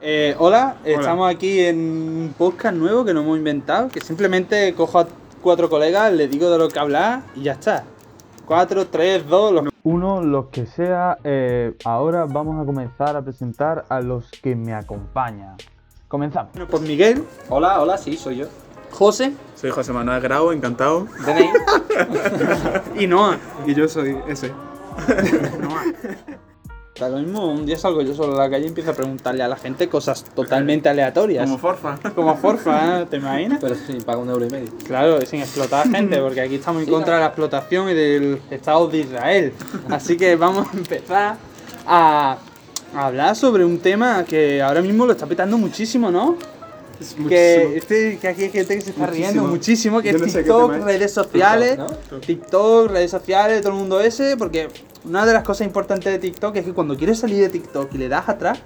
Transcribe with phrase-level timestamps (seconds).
[0.00, 4.98] Eh, hola, estamos aquí en un podcast nuevo que nos hemos inventado, que simplemente cojo
[4.98, 5.06] a
[5.40, 7.84] cuatro colegas, les digo de lo que hablar y ya está.
[8.44, 9.64] Cuatro, tres, dos, los...
[9.84, 14.74] Uno, los que sea, eh, ahora vamos a comenzar a presentar a los que me
[14.74, 15.56] acompañan.
[16.08, 16.52] Comenzamos.
[16.52, 18.46] Bueno, pues Miguel, Hola, hola, sí, soy yo.
[18.90, 21.06] José Soy José Manuel Grau, encantado.
[21.26, 21.50] DNI.
[23.02, 23.38] y Noah.
[23.66, 24.52] Y yo soy ese.
[26.98, 29.42] Da lo mismo, un día salgo yo solo a la calle y empiezo a preguntarle
[29.42, 31.44] a la gente cosas totalmente aleatorias.
[31.44, 31.98] Como Forfa.
[32.14, 33.06] Como Forfa, ¿eh?
[33.10, 33.58] ¿te imaginas?
[33.60, 34.70] Pero sí, paga un euro y medio.
[34.86, 38.40] Claro, sin explotar gente, porque aquí estamos en Sí, contra de la explotación y del
[38.48, 39.52] Estado de Israel.
[39.90, 41.36] Así que vamos a empezar
[41.84, 42.38] a
[42.94, 46.36] hablar sobre un tema que ahora mismo lo está petando muchísimo, ¿no?
[47.28, 50.00] Que, este, que aquí hay gente que se está riendo Muchísimo.
[50.00, 50.84] que Yo es no TikTok, es.
[50.84, 54.68] redes sociales, TikTok, TikTok, redes sociales, todo el mundo ese, porque
[55.04, 57.98] una de las cosas importantes de TikTok es que cuando quieres salir de TikTok y
[57.98, 58.58] le das atrás,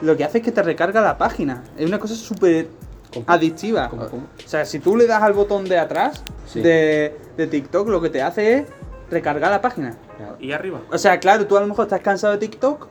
[0.00, 1.62] lo que hace es que te recarga la página.
[1.78, 2.68] Es una cosa súper
[3.26, 3.88] adictiva.
[3.88, 4.22] ¿Cómo, cómo?
[4.44, 6.60] O sea, si tú le das al botón de atrás Sí.
[6.60, 8.66] de, de TikTok, lo que te hace es
[9.10, 9.96] recargar la página.
[10.40, 10.80] Y arriba.
[10.92, 12.86] O sea, claro, tú a lo mejor estás cansado de TikTok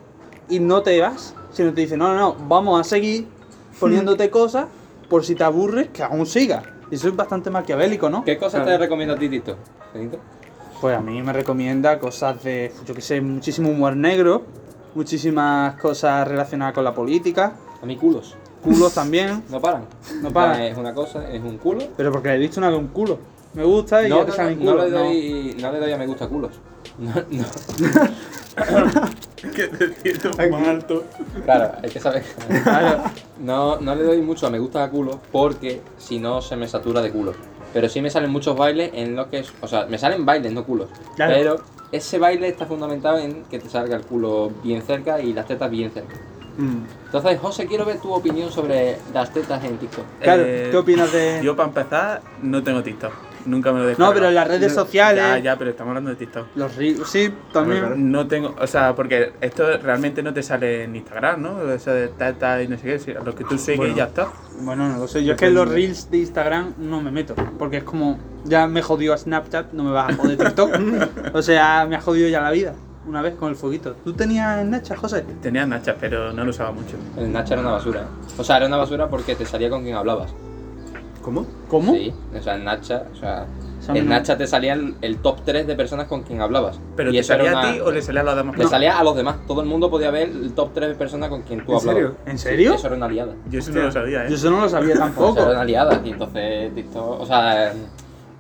[0.50, 3.28] y no te vas, sino te dicen, no, no, no, vamos a seguir
[3.80, 4.66] poniéndote cosas
[5.10, 6.64] por si te aburres, que aún siga.
[6.90, 8.24] Y eso es bastante maquiavélico, ¿no?
[8.24, 9.58] ¿Qué cosas te recomiendo a ti, Tito?
[10.84, 14.44] Pues a mí me recomienda cosas de, yo que sé, muchísimo humor negro,
[14.96, 18.36] muchísimas cosas relacionadas con la política, A mí culos.
[18.62, 19.86] culos también, No paran.
[20.22, 20.62] No paran.
[20.62, 21.86] Es una cosa, es un culo.
[21.96, 23.18] pero porque le he visto una de un culo.
[23.54, 24.92] Me gusta y No, ya te no, salen no, no culos.
[24.92, 26.52] le doy, no le doy a me gusta culos.
[27.00, 27.46] No, no.
[29.56, 31.04] Que te siento más alto.
[31.44, 32.24] Claro, hay que saber.
[32.64, 33.04] Claro.
[33.40, 37.02] No, no le doy mucho a me gusta culos porque si no se me satura
[37.02, 37.36] de culos.
[37.74, 39.52] Pero sí me salen muchos bailes en lo que es.
[39.62, 40.90] O sea, me salen bailes, no culos.
[41.16, 41.34] Claro.
[41.36, 41.56] Pero
[41.92, 45.70] ese baile está fundamentado en que te salga el culo bien cerca y las tetas
[45.70, 46.16] bien cerca.
[46.58, 46.84] Mm.
[47.06, 50.06] Entonces, José, quiero ver tu opinión sobre las tetas en TikTok.
[50.22, 51.42] Claro, Eh, ¿qué opinas de...?
[51.44, 53.12] Yo, para empezar, no tengo TikTok.
[53.46, 55.24] Nunca me lo he No, pero en las redes sociales...
[55.24, 56.48] Ya, ya, pero estamos hablando de TikTok.
[56.56, 58.12] Los reels, sí, también.
[58.12, 61.72] No tengo, o sea, porque esto realmente no te sale en Instagram, ¿no?
[61.72, 63.94] Eso de tata y no sé qué, si- lo que tú sigues Bueno.
[63.94, 64.28] y ya está.
[64.62, 65.24] Bueno, no lo sé.
[65.24, 67.36] Yo es que en los reels de Instagram no me meto.
[67.58, 70.72] Porque es como, ya me jodió a Snapchat, no me vas a joder TikTok.
[71.34, 72.74] o sea, me ha jodido ya la vida.
[73.06, 73.96] Una vez con el fueguito.
[74.04, 75.26] ¿Tú tenías Snapchat, José?
[75.42, 76.96] Tenía Nachas, pero no lo usaba mucho.
[77.18, 78.06] El Snapchat era una basura.
[78.38, 80.34] O sea, era una basura porque te salía con quien hablabas.
[81.24, 81.48] ¿Cómo?
[81.70, 81.94] ¿Cómo?
[81.94, 83.46] Sí, o sea, en Snapchat, o sea,
[83.88, 86.80] en no- Snapchat te salía el, el top 3 de personas con quien hablabas.
[86.96, 88.58] ¿Pero Y te salía a una- ti o le salía a los demás?
[88.58, 89.38] Le salía a los demás.
[89.48, 91.96] Todo el mundo podía ver el top 3 de personas con quien tú ¿En hablabas.
[91.96, 92.16] serio?
[92.26, 92.74] ¿En serio?
[92.76, 93.34] Eso era una liada.
[93.50, 94.30] Yo eso no lo sabía, ¿eh?
[94.30, 95.44] Yo eso no lo sabía Eso era tampoco.
[95.50, 96.02] una liada.
[96.04, 97.74] Y entonces, TikTok, o sea,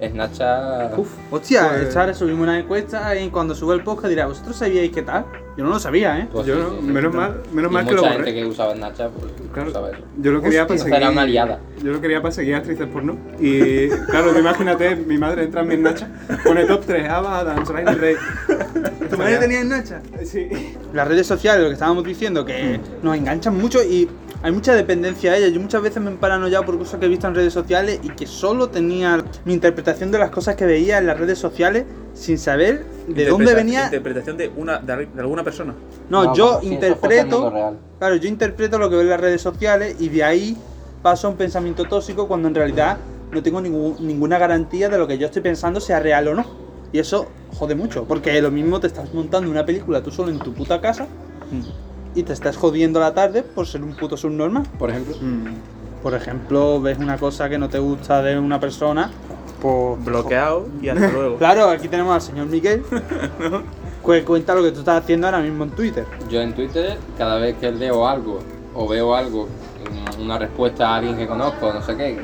[0.01, 0.97] Snapchat.
[0.97, 5.01] Uf, hostia, Pues- subimos una encuesta y cuando suba el podcast dirá, ¿vosotros sabíais qué
[5.03, 5.25] tal?
[5.55, 6.27] Yo no lo sabía, ¿eh?
[6.31, 6.91] pues Yo sí, no, sí, sí.
[6.91, 8.25] menos mal, menos Y mal que lo mucha borré.
[8.25, 9.99] gente que usaba Snapchat, pues Claro, usaba eso.
[10.17, 10.95] yo lo quería para seguir.
[10.95, 11.59] era una liada.
[11.83, 13.17] Yo lo quería para seguir actrices porno.
[13.39, 16.07] Y claro, imagínate, mi madre entra en mi Nacha,
[16.43, 18.15] pone top 3, Ava, Adams, Riley Rey.
[19.09, 20.23] ¿Tu madre tenía Snapchat?
[20.23, 20.47] Sí.
[20.91, 24.09] Las redes sociales, lo que estábamos diciendo, que nos enganchan mucho y
[24.41, 25.51] hay mucha dependencia a ellas.
[25.53, 28.09] Yo muchas veces me he paranoiado por cosas que he visto en redes sociales y
[28.09, 32.37] que solo tenía mi interpretación de las cosas que veía en las redes sociales sin
[32.37, 33.85] saber de dónde venía.
[33.85, 35.73] Interpretación de, una, de, de alguna persona.
[36.09, 37.49] No, No, yo interpreto.
[37.49, 37.77] real.
[37.99, 40.57] Claro, yo interpreto lo que veo en las redes sociales y de ahí
[41.01, 42.97] paso a un pensamiento tóxico cuando en realidad
[43.31, 46.45] no tengo ningún- ninguna garantía de lo que yo estoy pensando sea real o no.
[46.91, 47.27] Y eso
[47.57, 50.79] jode mucho, porque lo mismo te estás montando una película tú solo en tu puta
[50.79, 51.07] casa
[52.15, 54.63] y te estás jodiendo la tarde por ser un puto subnormal.
[54.77, 55.15] Por ejemplo.
[56.03, 59.09] Por ejemplo, ves una cosa que no te gusta de una persona,
[59.63, 61.37] Bloqueado y hasta luego.
[61.37, 62.83] Claro, aquí tenemos al señor Miguel.
[64.05, 66.05] que cuenta lo que tú estás haciendo ahora mismo en Twitter.
[66.29, 68.39] Yo en Twitter, cada vez que leo algo
[68.75, 69.47] o veo algo,
[70.19, 72.19] una respuesta a alguien que conozco, no sé qué,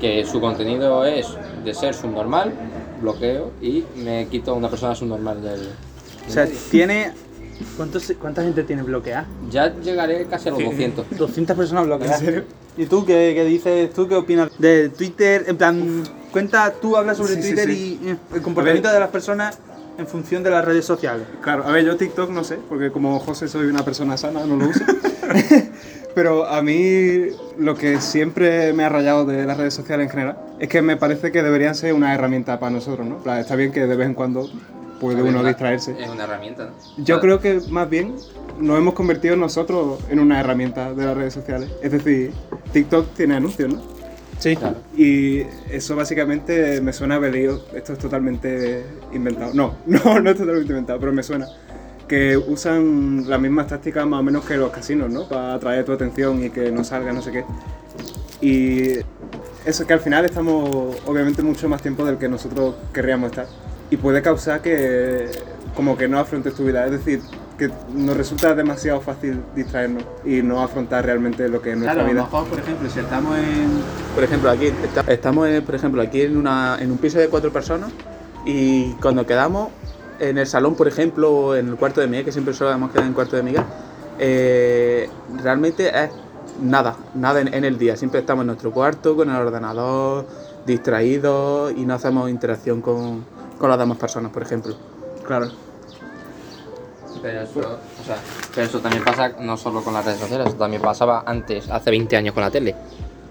[0.00, 1.26] que su contenido es
[1.62, 2.52] de ser subnormal,
[3.02, 5.68] bloqueo y me quito a una persona subnormal del.
[6.26, 7.12] O sea, tiene.
[7.76, 9.26] ¿cuántos- ¿Cuánta gente tiene bloqueada?
[9.50, 11.04] Ya llegaré casi a los 200.
[11.18, 12.20] 200 personas bloqueadas.
[12.20, 12.44] ¿En serio?
[12.76, 13.92] ¿Y tú qué, qué dices?
[13.92, 15.44] ¿Tú qué opinas de Twitter?
[15.48, 16.02] En plan,
[16.32, 18.00] cuenta, tú hablas sobre Sí, Twitter sí.
[18.02, 19.58] y eh, el comportamiento de las personas
[19.98, 21.26] en función de las redes sociales.
[21.42, 24.56] Claro, a ver, yo TikTok no sé, porque como José soy una persona sana, no
[24.56, 24.80] lo uso.
[26.14, 27.26] Pero a mí
[27.58, 30.96] lo que siempre me ha rayado de las redes sociales en general es que me
[30.96, 33.34] parece que deberían ser una herramienta para nosotros, ¿no?
[33.34, 34.50] Está bien que de vez en cuando
[35.00, 35.96] puede uno distraerse.
[35.98, 37.04] Es una herramienta, ¿no?
[37.04, 38.14] Yo creo que más bien
[38.60, 41.70] nos hemos convertido nosotros en una herramienta de las redes sociales.
[41.82, 42.32] Es decir,
[42.72, 43.82] TikTok tiene anuncios, ¿no?
[44.38, 44.56] Sí.
[44.56, 44.76] Claro.
[44.96, 49.52] Y eso básicamente me suena a haber leído, esto es totalmente inventado.
[49.54, 51.46] No, no, no es totalmente inventado, pero me suena.
[52.06, 55.28] que usan las mismas tácticas más o menos que los casinos, ¿no?
[55.28, 57.44] Para atraer tu atención y que no salga no sé qué.
[58.40, 58.98] Y
[59.64, 63.46] eso que al final estamos obviamente mucho más tiempo del que nosotros querríamos estar.
[63.90, 65.28] Y puede causar que
[65.74, 66.84] como que no afrontes tu vida.
[66.86, 67.20] Es decir,
[67.58, 72.08] que nos resulta demasiado fácil distraernos y no afrontar realmente lo que es nuestra Claro,
[72.08, 72.22] a lo vida.
[72.24, 73.68] mejor, por ejemplo, si estamos en.
[74.14, 77.28] Por ejemplo, aquí esta- estamos, en, por ejemplo, aquí en, una, en un piso de
[77.28, 77.90] cuatro personas
[78.46, 79.68] y cuando quedamos
[80.20, 83.02] en el salón, por ejemplo, o en el cuarto de Miguel, que siempre solemos quedar
[83.04, 83.62] en el cuarto de Miguel,
[84.18, 85.08] eh,
[85.42, 86.10] realmente es
[86.62, 87.96] nada, nada en, en el día.
[87.96, 90.26] Siempre estamos en nuestro cuarto, con el ordenador,
[90.66, 93.24] distraídos y no hacemos interacción con,
[93.60, 94.74] con las demás personas, por ejemplo.
[95.26, 95.50] Claro.
[97.22, 98.16] Pero eso, o sea,
[98.54, 101.90] pero eso también pasa no solo con las redes sociales, eso también pasaba antes, hace
[101.90, 102.74] 20 años con la tele.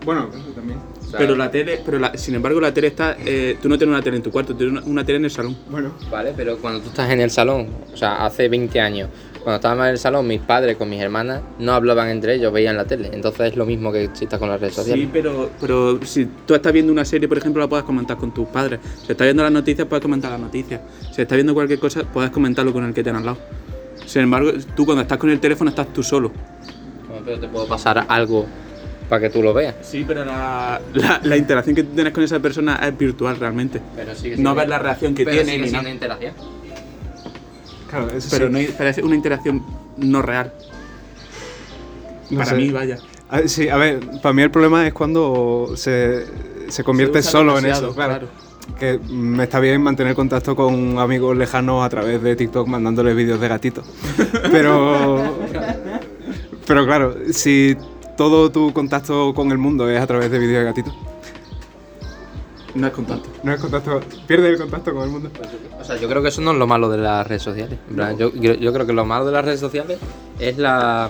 [0.05, 0.77] Bueno, eso también.
[1.01, 3.77] O sea, Pero la tele, pero la- sin embargo la tele está, eh, tú no
[3.79, 5.57] tienes una tele en tu cuarto, tienes una, una tele en el salón.
[5.69, 9.09] Bueno, Vale, pero cuando tú estás en el salón, o sea, hace 20 años,
[9.43, 12.75] cuando estábamos en el salón, mis padres con mis hermanas no hablaban entre ellos, veían
[12.77, 13.09] la tele.
[13.13, 15.05] Entonces es lo mismo que si estás con las redes sociales.
[15.05, 18.33] Sí, pero, pero si tú estás viendo una serie, por ejemplo, la puedes comentar con
[18.33, 18.79] tus padres.
[19.05, 20.81] Si estás viendo las noticias, puedes comentar las noticias.
[21.13, 23.37] Si estás viendo cualquier cosa, puedes comentarlo con el que tienes al lado.
[24.05, 26.31] Sin embargo, tú cuando estás con el teléfono estás tú solo.
[27.07, 28.45] Bueno, pero te puedo pasar algo
[29.07, 29.75] para que tú lo veas.
[29.81, 33.81] Sí, pero la, la- la interacción que tú tienes con esa persona es virtual realmente.
[33.95, 35.89] Pero sigue No ves la reacción que pero tiene sigue ni nada.
[35.89, 36.33] interacción.
[37.89, 38.51] Claro, eso Pero, sí.
[38.51, 39.63] no hay- es una interacción
[39.97, 40.53] no real.
[42.29, 42.55] No Para sé.
[42.57, 42.97] mí, vaya.
[43.29, 46.25] Ah, Sí, a ver, para mí el problema es cuando se,
[46.67, 48.27] se convierte Se solo en eso, claro.
[48.79, 53.39] Que me está bien mantener contacto con amigos lejanos a través de TikTok mandándoles vídeos
[53.41, 53.83] de gatitos.
[54.51, 55.23] Pero,
[56.67, 57.75] pero claro, si
[58.15, 60.93] todo tu contacto con el mundo es a través de vídeos de gatitos,
[62.75, 63.29] No es contacto.
[63.43, 65.29] no es contacto, pierdes el contacto con el mundo.
[65.79, 67.79] O sea, yo creo que eso no es lo malo de las redes sociales.
[68.17, 69.97] Yo, yo- yo creo que lo malo de las redes sociales
[70.39, 71.09] es la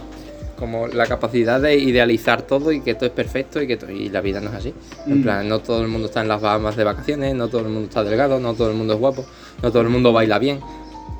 [0.57, 4.09] como la capacidad de idealizar todo y que todo es perfecto y que to- y
[4.09, 4.73] la vida no es así.
[5.07, 7.67] En plan, no todo el mundo está en las Bahamas de vacaciones, no todo el
[7.69, 9.25] mundo está delgado, no todo el mundo es guapo,
[9.63, 10.59] no todo el mundo baila bien.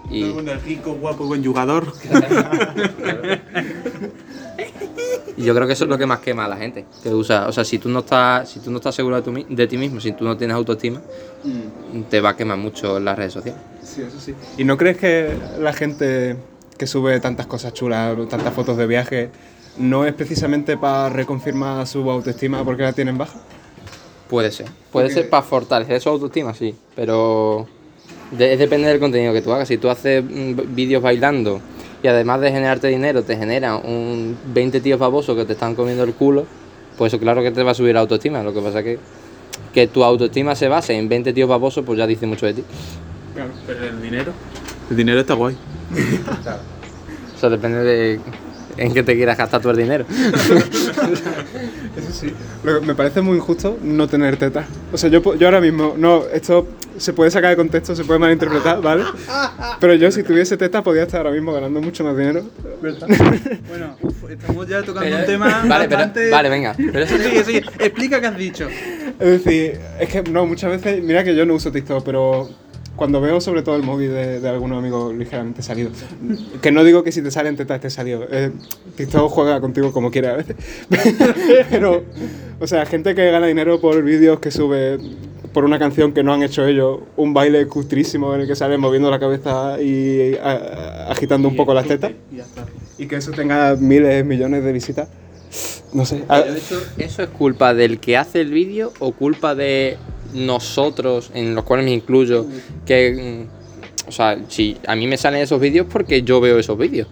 [0.09, 1.94] Y es rico, guapo, buen jugador.
[5.38, 6.85] Y yo creo que eso es lo que más quema a la gente.
[7.01, 9.31] Que usa, o sea, si tú no estás, si tú no estás seguro de, tu
[9.31, 11.01] mi- de ti mismo, si tú no tienes autoestima,
[12.09, 13.61] te va a quemar mucho en las redes sociales.
[13.81, 14.35] Sí, eso sí.
[14.57, 16.35] ¿Y no crees que la gente
[16.77, 19.29] que sube tantas cosas chulas, tantas fotos de viaje,
[19.77, 23.39] no es precisamente para reconfirmar su autoestima porque la tienen baja?
[24.29, 24.65] Puede ser.
[24.91, 26.75] Puede Porque- ser para fortalecer su autoestima, sí.
[26.97, 27.65] Pero
[28.31, 29.68] de- depende del contenido que tú hagas.
[29.68, 31.60] Si tú haces mm, vídeos bailando
[32.04, 36.04] y además de generarte dinero, te genera un 20 tíos babosos que te están comiendo
[36.04, 36.46] el culo,
[36.98, 38.44] pues eso claro que te va a subir la autoestima.
[38.44, 39.00] Lo que pasa que
[39.74, 42.64] que tu autoestima se base en 20 tíos babosos, pues ya dice mucho de ti.
[43.36, 44.31] Claro, pero el dinero.
[44.90, 45.56] El dinero está guay.
[47.36, 48.20] O sea, depende de
[48.80, 50.06] en qué te quieras gastar tú el dinero.
[51.98, 52.34] Eso sí.
[52.64, 54.66] Lo que me parece muy injusto no tener tetas.
[54.92, 56.68] O sea, yo, yo ahora mismo, no, esto
[56.98, 59.04] se puede sacar de contexto, se puede malinterpretar, ¿vale?
[59.80, 62.44] Pero yo si tuviese tetas podría estar ahora mismo ganando mucho más dinero.
[63.70, 66.30] Bueno, uf, estamos ya tocando un tema vale, pero- bastante...
[66.30, 66.76] vale, venga.
[66.78, 67.64] Pero eso- Sigue, sigue.
[67.80, 68.68] Explica qué has dicho.
[69.20, 72.50] Es decir, es que no, muchas veces, mira que yo no uso TikTok, pero
[73.00, 75.94] cuando veo sobre todo el móvil de, de algunos amigos ligeramente salidos,
[76.62, 78.51] que no digo que si te salen tetas estés salido, eh,
[78.96, 80.56] TikTok juega contigo como quiere a veces,
[81.72, 82.04] pero,
[82.60, 85.00] o sea, gente que gana dinero por vídeos que sube
[85.54, 88.80] por una canción que no han hecho ellos, un baile cutrísimo en el que salen
[88.80, 92.12] moviendo la cabeza y a- agitando un poco las tetas,
[92.97, 95.07] Y y que eso tenga miles, millones de visitas,
[95.94, 96.23] no sé.
[96.28, 99.97] Pero eso, ¿Eso es culpa del que hace el vídeo o culpa de
[100.33, 102.45] nosotros, en los cuales me incluyo,
[102.86, 103.48] que...
[103.48, 107.07] mm, O sea, si a mí me salen esos vídeos porque yo veo esos vídeos.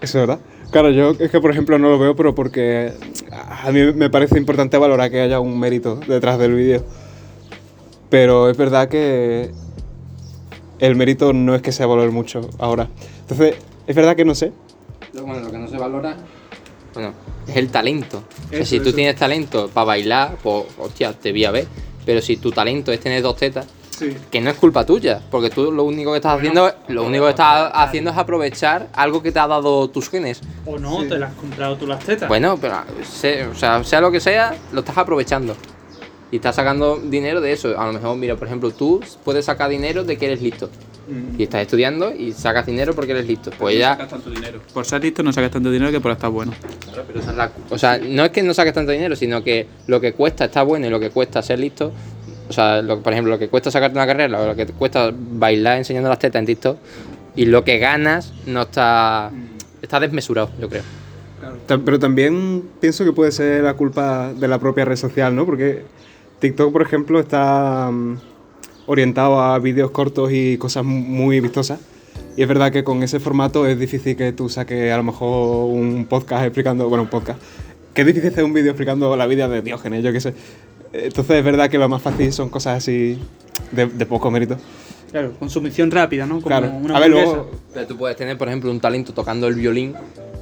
[0.00, 0.40] Eso es verdad.
[0.70, 2.92] Claro, yo es que por ejemplo no lo veo, pero porque
[3.32, 6.84] a mí me parece importante valorar que haya un mérito detrás del vídeo.
[8.10, 9.50] Pero es verdad que
[10.78, 12.88] el mérito no es que se valore mucho ahora.
[13.20, 13.54] Entonces,
[13.86, 14.52] es verdad que no sé.
[15.12, 16.16] Lo, bueno, lo que no se valora,
[16.94, 17.12] bueno,
[17.46, 18.22] es el talento.
[18.48, 18.96] O sea, si tú eso.
[18.96, 21.66] tienes talento para bailar, pues, hostia, te voy a ver.
[22.08, 24.16] Pero si tu talento es tener dos tetas, Sí.
[24.30, 27.30] que no es culpa tuya, porque tú lo único que estás haciendo, lo único que
[27.32, 30.40] estás haciendo es aprovechar algo que te ha dado tus genes.
[30.64, 32.26] O no, te las has comprado tú las tetas.
[32.26, 35.54] Bueno, pero sé- o sea, sea lo que sea, lo estás aprovechando.
[36.30, 37.78] Y estás sacando dinero de eso.
[37.78, 40.70] A lo mejor, mira, por ejemplo, tú puedes sacar dinero de que eres listo.
[41.38, 43.50] Y estás estudiando y sacas dinero porque eres listo.
[43.58, 43.90] Pues no ya.
[43.92, 44.60] sacas tanto dinero.
[44.74, 46.52] Por ser listo no sacas tanto dinero que por estar bueno.
[46.84, 49.42] Claro, pero esa es la- O sea, no es que no saques tanto dinero, sino
[49.42, 51.92] que lo que cuesta estar bueno y lo que cuesta ser listo.
[52.48, 55.10] O sea, lo, por ejemplo, lo que cuesta sacarte una carrera o lo que cuesta
[55.14, 56.78] bailar enseñando las tetas en TikTok,
[57.36, 59.30] y lo que ganas no está.
[59.82, 60.82] Está desmesurado, yo creo.
[61.66, 65.46] Ta- Pero también pienso que puede ser la culpa de la propia red social, ¿no?
[65.46, 65.84] Porque
[66.40, 68.16] TikTok, por ejemplo, está mm,
[68.88, 71.78] orientado a vídeos cortos y cosas mu- muy vistosas.
[72.36, 75.70] Y es verdad que con ese formato es difícil que tú saques a lo mejor
[75.70, 77.40] un podcast explicando, bueno, un podcast,
[77.94, 80.34] que es difícil hacer un vídeo explicando la vida de Diógenes, yo qué sé.
[80.92, 83.18] Entonces es verdad que lo más fácil son cosas así
[83.72, 84.56] de, de poco mérito.
[85.10, 86.34] Claro, consumición rápida, ¿no?
[86.36, 86.70] Como Claro.
[86.70, 89.94] una A ver, luego, Pero tú puedes tener, por ejemplo, un talento tocando el violín,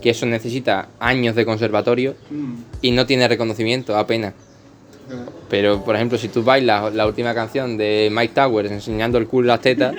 [0.03, 2.15] que eso necesita años de conservatorio
[2.83, 4.35] y no tiene reconocimiento apenas.
[5.49, 9.47] Pero, por ejemplo, si tú bailas la última canción de Mike Towers enseñando el culo
[9.47, 9.95] y las tetas,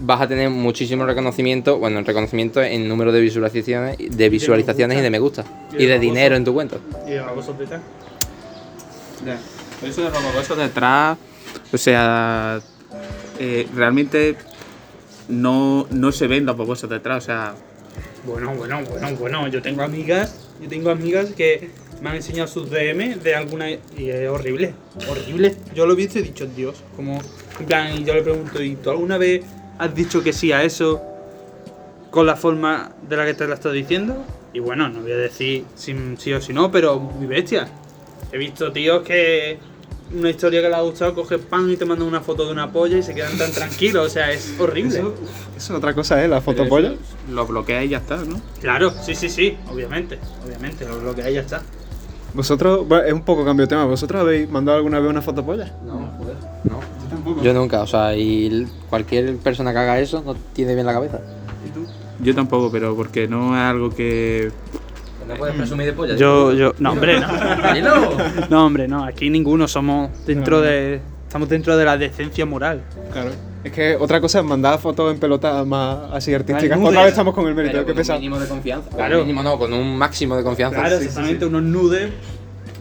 [0.00, 5.10] vas a tener muchísimo reconocimiento, bueno, reconocimiento en número de visualizaciones, de visualizaciones y de
[5.10, 5.44] me gusta.
[5.78, 6.76] Y de dinero en tu cuenta.
[7.06, 7.80] Y vosotros tal.
[9.82, 11.18] Eso de los babosos detrás,
[11.72, 12.60] o sea,
[13.38, 14.36] eh, realmente
[15.28, 17.54] no, no se ven los babosos detrás, o sea,
[18.26, 19.48] Bueno, bueno, bueno, bueno.
[19.48, 23.78] Yo tengo amigas, yo tengo amigas que me han enseñado sus DM de alguna y
[24.10, 24.74] es horrible,
[25.08, 25.56] horrible.
[25.74, 27.20] Yo lo he visto y he dicho, Dios, como
[27.58, 29.44] en plan, y yo le pregunto, ¿y tú alguna vez
[29.78, 31.02] has dicho que sí a eso
[32.10, 34.24] con la forma de la que te la estás diciendo?
[34.52, 37.68] Y bueno, no voy a decir si sí o si no, pero muy bestia.
[38.32, 39.58] He visto tíos que
[40.12, 42.70] una historia que les ha gustado, coges pan y te mandan una foto de una
[42.70, 44.98] polla y se quedan tan tranquilos, o sea, es horrible.
[44.98, 45.14] eso,
[45.56, 46.28] es otra cosa, ¿eh?
[46.28, 46.94] La fotopolla.
[47.30, 48.40] lo bloquea y ya está, ¿no?
[48.60, 51.62] Claro, sí, sí, sí, obviamente, obviamente, lo, lo que hay ya está.
[52.34, 55.72] Vosotros, bueno, es un poco cambio de tema, ¿vosotros habéis mandado alguna vez una fotopolla?
[55.86, 57.42] No, joder, no.
[57.42, 61.20] Yo nunca, o sea, y cualquier persona que haga eso no tiene bien la cabeza.
[62.20, 64.50] Yo tampoco, pero porque no es algo que...
[65.28, 66.16] No puedes presumir de polla.
[66.16, 67.28] Yo, yo, no, hombre, no.
[68.50, 71.00] No, hombre, no, aquí ninguno somos dentro de.
[71.26, 72.82] Estamos dentro de la decencia moral.
[73.10, 73.30] Claro.
[73.64, 76.78] Es que otra cosa es mandar fotos en pelota más así artísticas.
[76.80, 78.18] Otra vez estamos con el mérito, Pero qué con un pesado.
[78.20, 78.90] mínimo de confianza.
[78.90, 79.06] Claro.
[79.06, 79.20] Claro.
[79.22, 80.78] mínimo no, con un máximo de confianza.
[80.80, 82.10] Claro, exactamente, unos nudes.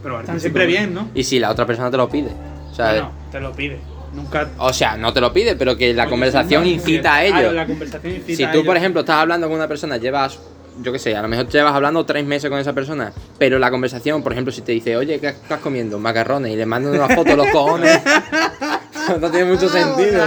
[0.03, 1.07] Pero están siempre bien, ¿no?
[1.15, 2.31] Y si la otra persona te lo pide.
[2.71, 3.79] O sea, Bueno, te lo pide.
[4.13, 4.49] Nunca.
[4.59, 7.51] o sea, no te lo pide, pero que la conversación incita a Claro, ello.
[7.53, 8.65] la conversación incita Si a tú, ello.
[8.67, 10.37] por ejemplo, estás hablando con una persona, llevas,
[10.83, 13.71] yo qué sé, a lo mejor llevas hablando tres meses con esa persona, pero la
[13.71, 15.97] conversación, por ejemplo, si te dice, oye, ¿qué estás comiendo?
[15.97, 18.01] Macarrones, y le mandan una foto de los cojones.
[19.21, 20.23] no tiene mucho sentido.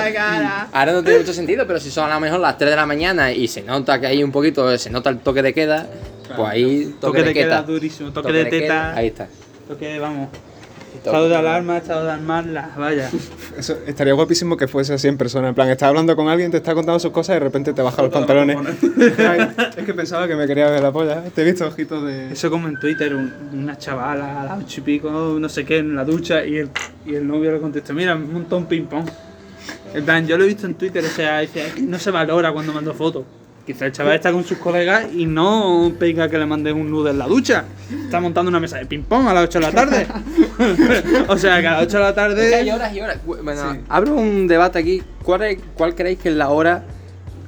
[0.73, 2.87] Ahora no tiene mucho sentido, pero si son a lo mejor las 3 de la
[2.87, 5.87] mañana y se nota que hay un poquito, se nota el toque de queda,
[6.35, 7.63] pues ahí Toque de queda queda.
[7.63, 8.95] durísimo, toque de queda, teta.
[8.97, 9.29] Ahí está.
[9.69, 10.29] Toque, vamos.
[11.07, 13.11] Estado de alarma, estado de alarma, vaya.
[13.59, 15.49] Eso estaría guapísimo que fuese así en persona.
[15.49, 17.81] En plan, estás hablando con alguien, te está contando sus cosas y de repente te
[17.83, 18.59] baja los pantalones.
[19.77, 21.23] es que pensaba que me quería ver la polla.
[21.35, 22.33] Te he visto ojitos de.
[22.33, 25.79] Eso como en Twitter, un- una chavala a las ocho y pico, no sé qué,
[25.79, 26.71] en la ducha, y el,
[27.07, 29.09] y el novio le contestó, mira, un montón ping pong.
[29.95, 32.11] En plan, yo lo he visto en Twitter, o sea, dice, "Es que no se
[32.11, 33.25] valora cuando mando fotos.
[33.67, 37.11] Quizá el chaval está con sus colegas y no pega que le mandes un nudo
[37.11, 37.65] en la ducha.
[38.05, 40.07] Está montando una mesa de ping pong a las 8 de la tarde.
[41.29, 42.21] o sea, que a las 8 de la Es que
[42.55, 42.73] hay tarde...
[42.73, 43.19] horas y horas.
[43.27, 45.03] Bueno, abro un debate aquí.
[45.25, 46.85] ¿Cuál, es- ¿Cuál creéis que es la hora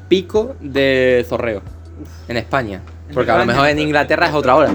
[0.09, 1.63] pico de zorreo
[2.27, 2.81] en España?
[3.15, 4.73] Porque a lo mejor en Inglaterra es otra hora.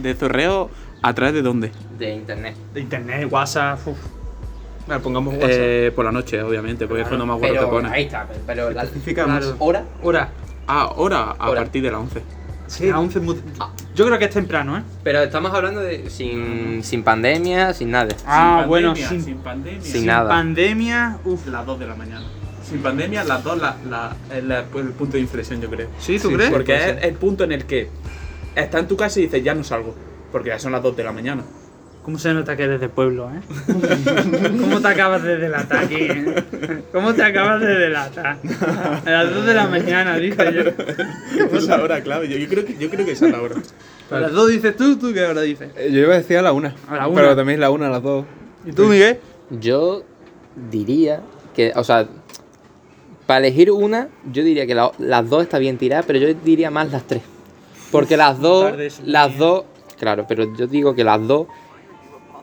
[0.00, 0.70] ¿De zorreo
[1.02, 1.70] a través de dónde?
[1.98, 2.56] De internet.
[2.72, 3.86] De internet, WhatsApp...
[3.86, 3.98] uf.
[4.86, 5.50] Vale, pongamos WhatsApp.
[5.52, 7.88] Eh, por la noche, obviamente, porque es cuando más guarro te Pero pone.
[7.90, 9.56] ahí está, pero la claro.
[9.58, 9.84] hora.
[10.02, 10.28] Hora.
[10.68, 12.22] Ah, hora a partir de las 11.
[12.66, 12.90] Sí.
[12.90, 13.40] A 11 es muy-
[13.94, 14.82] Yo creo que es temprano, ¿eh?
[15.02, 18.14] Pero estamos hablando de sin, sin pandemia, sin nada.
[18.26, 19.80] Ah, bueno, sin, sin pandemia.
[19.80, 20.28] Sin nada.
[20.28, 21.46] pandemia, uff.
[21.46, 22.26] Las 2 de la mañana.
[22.68, 25.88] Sin pandemia, las 2 la, la, es la- pues, el punto de inflexión, yo creo.
[25.98, 26.50] ¿Sí, tú crees?
[26.50, 27.88] Porque es el punto en el que
[28.54, 29.94] estás en tu casa y dices, ya no salgo.
[30.30, 31.42] Porque ya son las 2 de la mañana.
[32.08, 33.40] ¿Cómo se nota que eres de pueblo, eh?
[34.62, 36.82] ¿Cómo te acabas de delatar aquí, eh?
[36.90, 38.38] ¿Cómo te acabas de delatar?
[39.04, 40.62] A las 2 de la mañana, dice yo.
[41.44, 42.26] Esa es la hora clave.
[42.30, 43.56] Yo, yo creo que, yo creo que esa es la hora.
[44.10, 45.68] A las 2 dices tú, ¿tú qué hora dices?
[45.76, 46.74] Eh, Yo iba a decir a la una.
[46.88, 47.20] A la una.
[47.20, 48.24] Pero también la una, a las dos.
[48.64, 49.18] ¿Y tú, Miguel?
[49.50, 50.02] Yo
[50.70, 51.20] diría
[51.54, 52.08] que, o sea,
[53.26, 56.70] para elegir una, yo diría que la- las dos está bien tiradas, pero yo diría
[56.70, 57.20] más las tres.
[57.92, 58.72] Porque las dos,
[59.04, 59.64] las dos,
[59.98, 61.48] claro, pero yo digo que las dos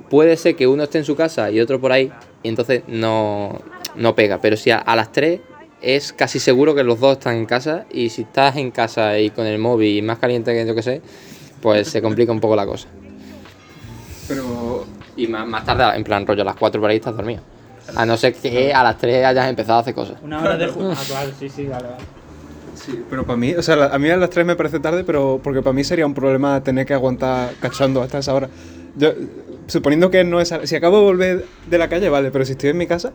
[0.10, 2.12] puede ser que uno esté en su casa y otro por ahí,
[2.44, 3.60] y entonces no,
[3.96, 4.40] no pega.
[4.42, 5.42] Pero si a, a las tres
[5.82, 9.30] es casi seguro que los dos están en casa, y si estás en casa y
[9.30, 11.02] con el móvil más caliente que yo que sé,
[11.62, 12.88] pues se complica un poco la cosa.
[14.28, 14.86] Pero.
[15.18, 17.42] Y más, más tarde, en plan rollo, a las 4 por ahí estás dormido.
[17.96, 20.18] A no ser que a las 3 hayas empezado a hacer cosas.
[20.22, 20.92] Una hora de juego.
[20.92, 22.04] Ah, sí, sí, vale, vale.
[22.76, 25.40] Sí, pero para mí, o sea, a mí a las 3 me parece tarde, pero
[25.42, 28.50] porque para mí sería un problema tener que aguantar cachando hasta esa hora.
[28.98, 29.14] Yo,
[29.68, 30.54] suponiendo que no es.
[30.64, 33.14] Si acabo de volver de la calle, vale, pero si estoy en mi casa,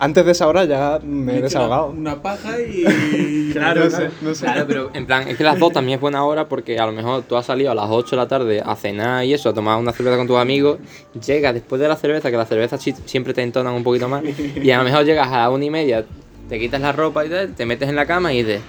[0.00, 1.88] antes de esa hora ya me he desahogado.
[1.88, 3.50] Una paja y.
[3.52, 4.44] Claro, no sé, no sé.
[4.44, 6.92] Claro, pero en plan, es que las dos también es buena hora porque a lo
[6.92, 9.54] mejor tú has salido a las 8 de la tarde a cenar y eso, a
[9.54, 10.78] tomar una cerveza con tus amigos,
[11.26, 14.22] llegas después de la cerveza, que las cervezas siempre te entonan un poquito más,
[14.62, 16.04] y a lo mejor llegas a la una y media,
[16.48, 18.60] te quitas la ropa y tal, te metes en la cama y dices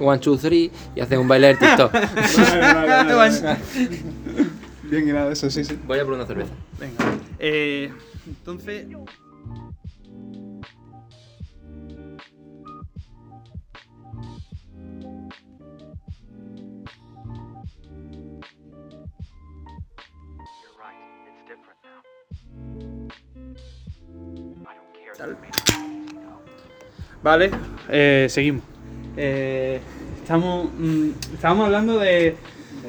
[0.00, 1.92] one, two, three, y haces un baile del TikTok.
[4.90, 5.78] Bien hilado eso, sí, sí.
[5.86, 6.52] Voy a por una cerveza.
[6.80, 7.16] Venga.
[7.38, 7.92] Eh,
[8.26, 8.86] entonces.
[27.22, 27.50] Vale,
[27.90, 28.64] eh, seguimos.
[29.16, 29.80] Eh,
[30.20, 32.34] estamos, mm, estábamos hablando de,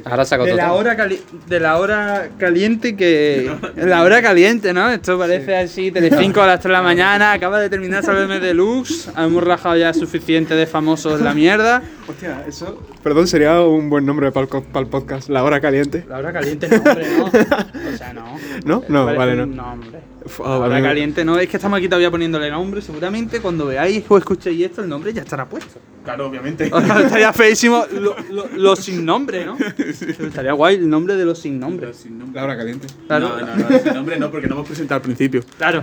[0.06, 4.74] Ahora saco de otro la hora cali- de la hora caliente que la hora caliente
[4.74, 8.40] no esto parece así Telecinco a las 3 de la mañana acaba de terminar Salve
[8.40, 11.82] Deluxe hemos rajado ya suficiente de famosos la mierda.
[12.08, 12.82] Hostia, eso.
[13.04, 14.48] Perdón, sería un buen nombre para
[14.80, 15.30] el, podcast.
[15.30, 16.06] La hora caliente.
[16.10, 18.38] la hora caliente no hombre no o sea no.
[18.66, 18.84] ¿No?
[18.88, 19.46] No, Parece vale, no.
[19.46, 20.00] nombre.
[20.26, 23.66] Uf, la ah, hora caliente no es que estamos aquí todavía poniéndole nombre seguramente cuando
[23.66, 26.70] veáis o escuchéis esto el nombre ya estará puesto Claro, obviamente.
[26.74, 29.56] o sea, estaría feísimo lo, lo- lo sin nombre ¿no?
[29.78, 32.40] estaría guay el nombre de los sin nombre Pero sin nombre.
[32.42, 32.88] La hora caliente.
[33.08, 33.30] Claro.
[33.40, 35.44] No, no, no, sin nombre no, porque no hemos presentado al principio.
[35.58, 35.82] Claro,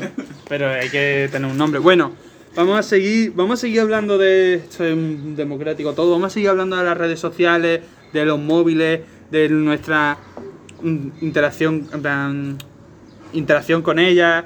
[0.48, 1.78] pero hay que tener un nombre.
[1.78, 2.12] Bueno,
[2.56, 6.10] vamos a seguir, vamos a seguir hablando de esto es un democrático todo.
[6.12, 7.80] Vamos a seguir hablando de las redes sociales,
[8.12, 9.00] de los móviles,
[9.30, 10.18] de nuestra
[11.20, 12.58] interacción, en plan,
[13.32, 14.44] interacción con ellas.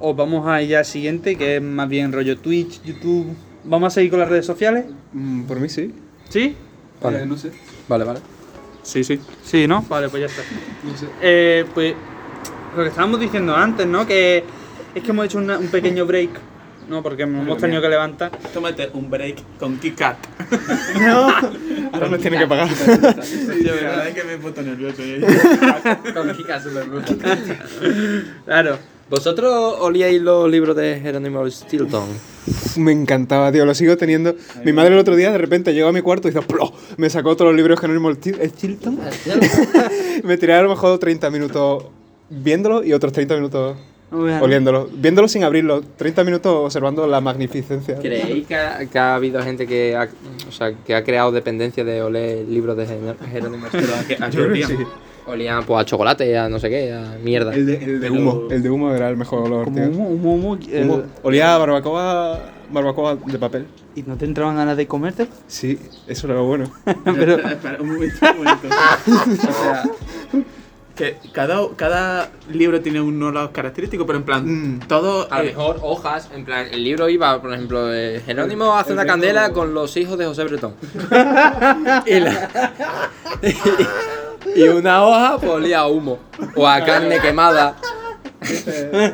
[0.00, 3.34] O vamos a ir al siguiente, que es más bien rollo Twitch, YouTube.
[3.68, 5.94] Vamos a seguir con las redes sociales, Mm, por mí sí.
[6.28, 6.56] ¿sí?
[7.02, 7.22] Vale.
[7.22, 7.50] Eh, no sé.
[7.88, 8.20] Vale, vale.
[8.82, 9.20] Sí, sí.
[9.44, 9.82] Sí, ¿no?
[9.88, 10.42] Vale, pues ya está.
[10.82, 11.06] No sé.
[11.22, 11.94] Eh, pues
[12.76, 14.06] lo que estábamos diciendo antes, ¿no?
[14.06, 14.42] Que
[14.94, 16.30] es que hemos hecho una- un pequeño break,
[16.88, 17.02] ¿no?
[17.02, 18.30] Porque hemos tenido que levantar.
[18.54, 20.16] Tómate un break con KitKat.
[21.92, 22.68] Ahora nos tiene que pagar.
[23.22, 25.02] Sí, la verdad es que me he puesto nervioso.
[25.02, 25.20] ¿eh?
[26.14, 27.14] Con Kika Superbruta.
[28.44, 28.78] Claro.
[29.10, 32.08] ¿Vosotros olíais los libros de Jerónimo Stilton?
[32.76, 33.64] Me encantaba, tío.
[33.64, 34.34] Lo sigo teniendo.
[34.64, 36.72] Mi madre el otro día de repente llegó a mi cuarto y hizo ¡Plo!
[36.98, 38.98] Me sacó todos los libros de Jerónimo Stil- Stilton.
[40.24, 41.84] me tiré a lo mejor 30 minutos
[42.28, 43.76] viéndolo y otros 30 minutos
[44.10, 44.88] oliéndolo.
[44.92, 45.82] Viéndolo sin abrirlo.
[45.96, 47.96] 30 minutos observando la magnificencia.
[47.98, 50.08] ¿Creéis que ha, que ha habido gente que ha,
[50.48, 53.98] o sea, que ha creado dependencia de oler libros de Jer- Jerónimo Stilton?
[53.98, 54.82] ¿A qué- a qué Yo creo que sí.
[55.28, 57.54] Olían pues, a chocolate, a no sé qué, a mierda.
[57.54, 58.48] El de, el de humo.
[58.50, 59.88] El de humo era el mejor olor, Como tío.
[59.88, 60.58] humo, humo, humo.
[60.82, 61.02] Humo.
[61.22, 63.66] Olía a barbacoa, barbacoa de papel.
[63.94, 65.28] ¿Y no te entraban ganas de comerte?
[65.46, 66.70] Sí, eso era lo bueno.
[67.04, 68.68] Pero, Espera, espera, un momento, un momento.
[69.48, 69.82] O sea,
[70.96, 74.44] que cada, cada libro tiene un olor característico, pero en plan,
[74.76, 74.80] Mm.
[74.88, 75.28] todo.
[75.32, 78.94] A lo eh, mejor hojas, en plan, el libro iba, por ejemplo, eh, Jerónimo hace
[78.94, 80.74] una candela con los hijos de José Bretón.
[82.04, 82.48] y, la-
[84.54, 86.18] y una hoja pues olía a humo.
[86.54, 87.76] O a carne quemada.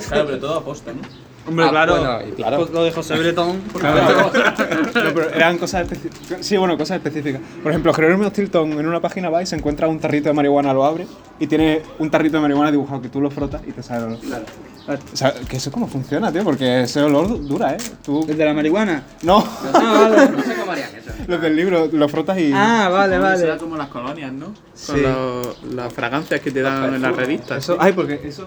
[0.08, 1.23] Claro, pero todo aposta, ¿no?
[1.46, 2.56] Hombre, Ah, claro, bueno, y claro.
[2.58, 3.58] pues Lo de José Bretón.
[3.72, 4.24] por Claro.
[4.24, 5.04] supuesto.
[5.04, 6.44] No, pero eran cosas específicas.
[6.46, 7.40] Sí, bueno, cosas específicas.
[7.62, 10.72] Por ejemplo, Jerónimo Stilton en una página va y se encuentra un tarrito de marihuana,
[10.72, 11.06] lo abre
[11.38, 14.04] y tiene un tarrito de marihuana dibujado que tú lo frotas y te sale el
[14.06, 14.18] olor.
[14.20, 14.44] Claro.
[14.86, 17.78] O sea, que eso cómo funciona, tío, porque ese olor du- dura, ¿eh?
[18.04, 18.26] Tú...
[18.28, 19.02] ¿El de la marihuana?
[19.22, 19.38] No,
[19.72, 20.28] Ah, vale.
[20.36, 21.10] No sé cómo harían eso.
[21.26, 22.52] los del libro, lo frotas y...
[22.54, 23.58] Ah, vale, Será vale.
[23.58, 24.46] como las colonias, ¿no?
[24.46, 25.00] Con Sí.
[25.00, 27.64] los- las fragancias que te dan en las revistas.
[27.64, 28.46] Eso, ay, porque eso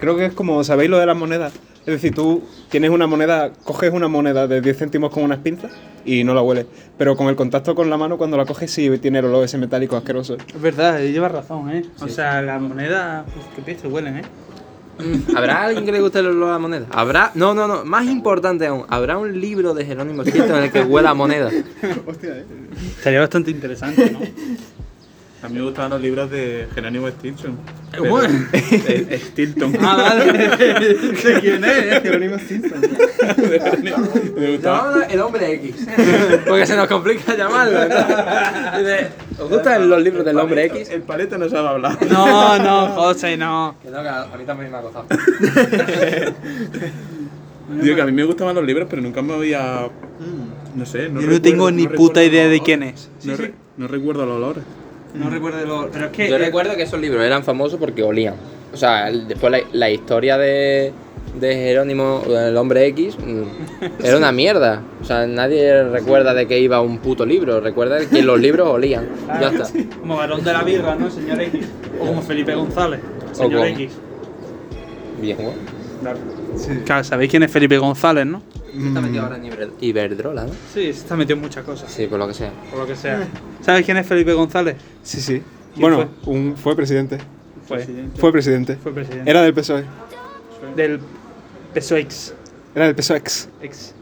[0.00, 1.52] creo que es como, ¿sabéis lo de las monedas?
[1.80, 5.72] Es decir, tú tienes una moneda, coges una moneda de 10 céntimos con unas pinzas
[6.04, 6.66] y no la hueles.
[6.98, 9.58] Pero con el contacto con la mano, cuando la coges, sí tiene el olor ese
[9.58, 10.36] metálico asqueroso.
[10.36, 11.84] Es verdad, llevas razón, ¿eh?
[12.00, 14.22] O sea, las monedas, pues, qué pestes huelen, ¿eh?
[15.36, 16.86] ¿Habrá alguien que le guste el olor a la moneda?
[16.90, 17.32] ¿Habrá?
[17.34, 17.84] No, no, no.
[17.84, 21.50] Más importante aún, ¿habrá un libro de Jerónimo Stilton en el que huela a moneda?
[22.06, 22.44] Hostia, eh.
[23.02, 24.20] Sería bastante interesante, ¿no?
[25.42, 27.56] A mí me gustaban los libros de Jerónimo Stilton.
[28.10, 28.46] bueno.
[28.52, 29.72] De- de Stilton.
[29.80, 30.32] ah, vale.
[30.58, 32.02] ¿De quién es?
[32.02, 32.80] Jerónimo Stilton.
[34.36, 34.90] me gustaba.
[34.90, 35.86] No, no, el hombre X.
[36.46, 37.88] Porque se nos complica llamarlo.
[37.88, 38.78] ¿no?
[38.80, 40.90] Dice, ¿Os gustan los libros del hombre X?
[40.90, 41.96] El paleta no sabe hablar.
[42.10, 43.76] No, no, José, no.
[43.82, 45.06] Que no, que a mí también me ha costado.
[47.82, 49.88] Digo que a mí me gustaban los libros, pero nunca me había.
[50.74, 51.04] No sé.
[51.04, 53.08] Yo no tengo ni puta idea de quién es.
[53.24, 53.34] No,
[53.78, 54.64] no recuerdo los olores.
[55.14, 55.90] No recuerdo lo.
[55.90, 56.28] Pero es que.
[56.30, 58.34] Yo recuerdo que esos libros eran famosos porque olían.
[58.72, 60.92] O sea, el- después la, la historia de,
[61.40, 63.42] de Jerónimo, el hombre X, mm,
[64.04, 64.82] era una mierda.
[65.00, 67.60] O sea, nadie recuerda de qué iba un puto libro.
[67.60, 69.08] Recuerda que los libros olían.
[69.40, 69.66] Ya está.
[70.00, 71.10] Como varón de la birra, ¿no?
[71.10, 71.66] Señor X.
[72.00, 73.00] O como Felipe González.
[73.32, 73.92] Señor X.
[75.20, 75.36] Bien.
[76.86, 78.42] Claro, sabéis quién es Felipe González, ¿no?
[78.74, 80.52] Está metido ahora en Iber- Iberdrola, ¿no?
[80.72, 81.90] Sí, se está metido en muchas cosas.
[81.90, 82.52] Sí, por lo que sea.
[82.70, 83.26] Por lo que sea.
[83.60, 84.76] ¿Sabes quién es Felipe González?
[85.02, 85.42] Sí, sí.
[85.74, 87.18] ¿Quién Bueno, un, fue presidente.
[87.66, 88.76] Fue, Fue presidente.
[88.76, 89.30] fue presidente.
[89.30, 89.84] Era del PSOE.
[90.76, 91.00] del
[91.74, 92.34] PSOEX.
[92.74, 93.48] Era del PSOEX.
[93.62, 93.94] Ex.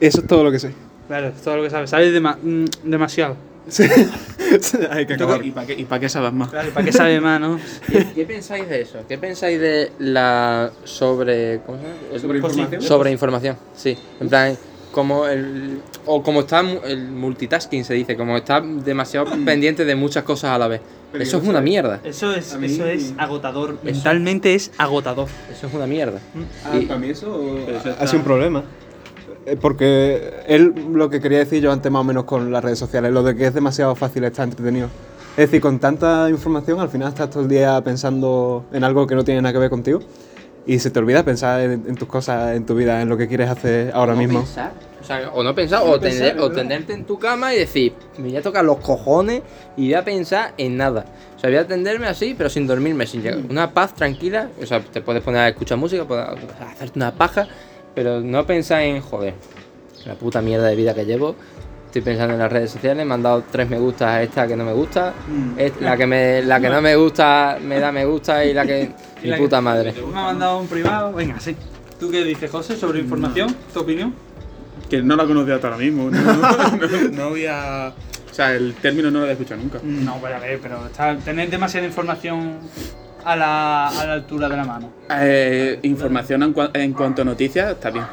[0.00, 0.72] Eso es todo lo que sé.
[1.08, 1.90] Claro, es todo lo que sabes.
[1.90, 3.36] Sabes dema- mm, demasiado.
[3.68, 3.84] Sí.
[4.90, 5.44] Hay que acabar.
[5.44, 6.50] ¿Y para qué, pa' qué sabes más?
[6.50, 7.58] Claro, ¿para qué sabe más, no?
[7.90, 9.00] ¿Qué, qué pensáis de eso?
[9.08, 11.60] ¿Qué pensáis de la sobre.
[11.66, 12.18] ¿Cómo se llama?
[12.20, 12.82] ¿Sobreinformación?
[12.82, 13.98] Sobreinformación, sí.
[14.20, 14.56] En plan,
[14.92, 15.80] como el.
[16.04, 20.58] O como está el multitasking, se dice, como está demasiado pendiente de muchas cosas a
[20.58, 20.80] la vez.
[21.14, 22.00] Eso es una mierda.
[22.04, 23.78] Eso es, mí- eso es agotador.
[23.82, 25.28] Mentalmente es agotador.
[25.50, 26.20] Eso es una mierda.
[26.64, 28.64] Ah, Y- para mí eso eso ha está- sido un problema.
[29.46, 32.78] Eh, Porque él, lo que quería decir yo antes más o menos con las redes
[32.78, 34.88] sociales, lo de que es demasiado fácil estar entretenido.
[35.32, 39.14] Es decir, con tanta información al final estás todo el día pensando en algo que
[39.14, 40.00] no tiene nada que ver contigo
[40.66, 43.28] y se te olvida pensar en, en tus cosas, en tu vida, en lo que
[43.28, 44.40] quieres hacer ahora no mismo.
[44.40, 44.72] Pensar.
[45.00, 48.24] O, sea, o no pensar, o, tender- o tenderte en tu cama y decir, me
[48.28, 49.42] voy a tocar los cojones
[49.76, 51.04] y voy a pensar en nada.
[51.36, 53.38] O sea, voy a tenderme así, pero sin dormirme, sin llegar.
[53.48, 54.48] Una paz tranquila.
[54.60, 56.24] O sea, te puedes poner a escuchar música, puedes
[56.72, 57.46] hacerte una paja,
[57.96, 59.34] pero no pensar en, joder,
[60.04, 61.34] la puta mierda de vida que llevo.
[61.86, 64.54] Estoy pensando en las redes sociales, me han dado tres me gustas a esta que
[64.54, 65.14] no me gusta.
[65.56, 68.66] Es- la, que me, la que no me gusta me da me gusta y la
[68.66, 68.90] que.
[69.22, 69.92] Mi la que- puta madre.
[69.94, 71.12] Me ha mandado un privado.
[71.14, 71.56] Venga, sí.
[71.98, 73.56] ¿Tú qué dices, José, sobre información?
[73.72, 74.14] ¿Tu opinión?
[74.90, 76.10] Que no la conocía hasta ahora mismo.
[76.10, 77.94] No, no, no había.
[78.30, 79.78] O sea, el término no lo había escuchado nunca.
[79.82, 82.58] No, voy a ver, pero está, tener demasiada información
[83.26, 84.90] a la, a la altura de la mano.
[85.10, 88.04] Eh, información en, cua- en cuanto a noticias, está bien.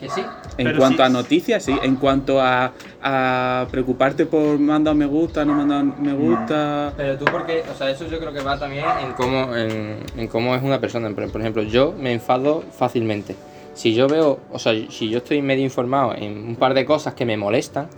[0.00, 0.20] Que sí.
[0.56, 1.02] En Pero cuanto sí.
[1.02, 1.76] a noticias, sí.
[1.82, 6.92] En cuanto a, a preocuparte por mandar me gusta, no mandar me gusta.
[6.96, 10.28] Pero tú porque, o sea, eso yo creo que va también en cómo, en, en
[10.28, 11.10] cómo es una persona.
[11.14, 13.34] Por, por ejemplo, yo me enfado fácilmente.
[13.74, 17.14] Si yo veo, o sea, si yo estoy medio informado en un par de cosas
[17.14, 17.88] que me molestan,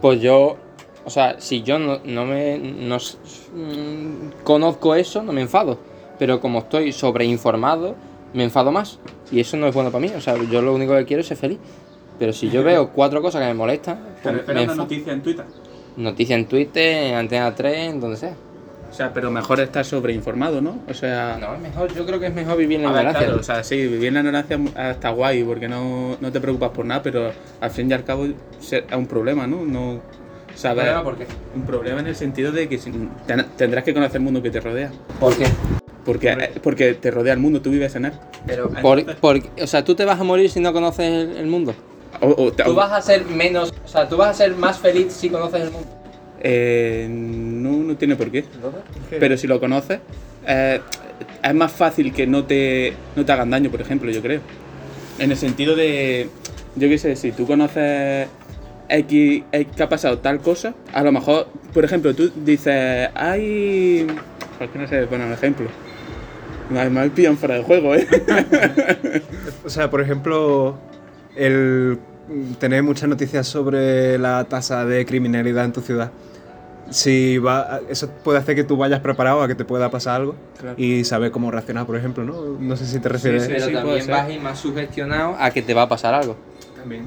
[0.00, 0.56] pues yo,
[1.08, 5.78] o sea, si yo no, no me no mm, conozco eso, no me enfado.
[6.18, 7.94] Pero como estoy sobreinformado,
[8.34, 8.98] me enfado más.
[9.32, 10.12] Y eso no es bueno para mí.
[10.14, 11.58] O sea, yo lo único que quiero es ser feliz.
[12.18, 14.76] Pero si yo veo cuatro cosas que me molestan, pues me enfado.
[14.76, 15.46] noticia en Twitter?
[15.96, 18.34] Noticia en Twitter, en Antena 3, en donde sea.
[18.90, 20.78] O sea, pero mejor estar sobreinformado, ¿no?
[20.90, 21.38] O sea.
[21.40, 23.26] No, es mejor, yo creo que es mejor vivir en la A ignorancia.
[23.26, 26.70] claro, o sea, sí, vivir en la ignorancia está guay porque no, no te preocupas
[26.72, 29.64] por nada, pero al fin y al cabo es un problema, ¿no?
[29.64, 30.02] No
[30.58, 30.84] saber.
[30.84, 31.26] ¿Problema por qué?
[31.54, 32.78] Un problema en el sentido de que
[33.26, 34.90] ten- tendrás que conocer el mundo que te rodea.
[35.20, 35.46] ¿Por qué?
[36.04, 38.12] Porque, porque te rodea el mundo, tú vives en él.
[38.46, 41.46] Pero, por, por- o sea, tú te vas a morir si no conoces el, el
[41.46, 41.74] mundo.
[42.20, 45.12] O- o Tú vas a ser menos, o sea, tú vas a ser más feliz
[45.12, 45.88] si conoces el mundo.
[46.40, 48.44] Eh, no, no tiene por qué.
[49.10, 50.00] Pero si lo conoces,
[50.46, 50.80] eh,
[51.42, 54.40] es más fácil que no te, no te hagan daño, por ejemplo, yo creo.
[55.18, 56.28] En el sentido de,
[56.76, 58.28] yo qué sé, si tú conoces
[58.88, 64.06] X, X que ha pasado tal cosa, a lo mejor, por ejemplo, tú dices, hay...
[64.58, 65.66] ¿Por qué no sé poner un ejemplo?
[66.70, 68.06] Me, me pillan fuera de juego, ¿eh?
[69.64, 70.76] O sea, por ejemplo,
[71.36, 71.98] el
[72.58, 76.10] tener muchas noticias sobre la tasa de criminalidad en tu ciudad.
[76.90, 80.34] Si va, eso puede hacer que tú vayas preparado a que te pueda pasar algo
[80.58, 80.74] Claro.
[80.78, 82.56] y saber cómo reaccionar, por ejemplo, ¿no?
[82.58, 83.46] No sé si te refieres.
[83.46, 86.14] Pero sí, puede también vas a ir más sugestionado a que te va a pasar
[86.14, 86.36] algo.
[86.76, 87.04] También.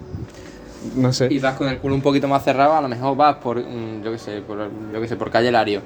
[0.95, 1.27] No sé.
[1.31, 4.03] Y vas con el culo un poquito más cerrado, a lo mejor vas por, mm,
[4.03, 4.57] yo qué sé, por,
[4.91, 5.81] yo qué sé, por calle Lario.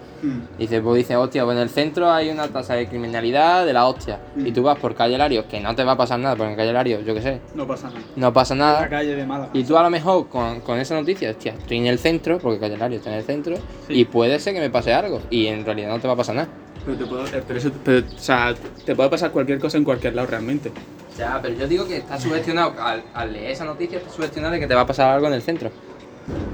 [0.57, 3.73] Y dices, pues dices, hostia, pues en el centro hay una tasa de criminalidad de
[3.73, 4.19] la hostia.
[4.37, 6.57] Y tú vas por calle Lario, que no te va a pasar nada, porque en
[6.57, 7.99] calle Lario, yo qué sé, No pasa nada.
[8.15, 8.89] no pasa La nada.
[8.89, 9.49] calle de Málaga.
[9.53, 12.59] Y tú a lo mejor con, con esa noticia, hostia, estoy en el centro, porque
[12.59, 13.55] Calle Lario está en el centro,
[13.87, 13.93] Sí.
[13.93, 16.35] y puede ser que me pase algo, y en realidad no te va a pasar
[16.35, 16.47] nada.
[16.85, 18.53] Pero, te puedo- eh, pero eso- pero, o sea,
[18.85, 20.71] te puede pasar cualquier cosa en cualquier lado realmente.
[21.17, 24.59] Ya, pero yo digo que estás sugestionado, al, al leer esa noticia, estás sugestionado de
[24.59, 25.71] que te va a pasar algo en el centro.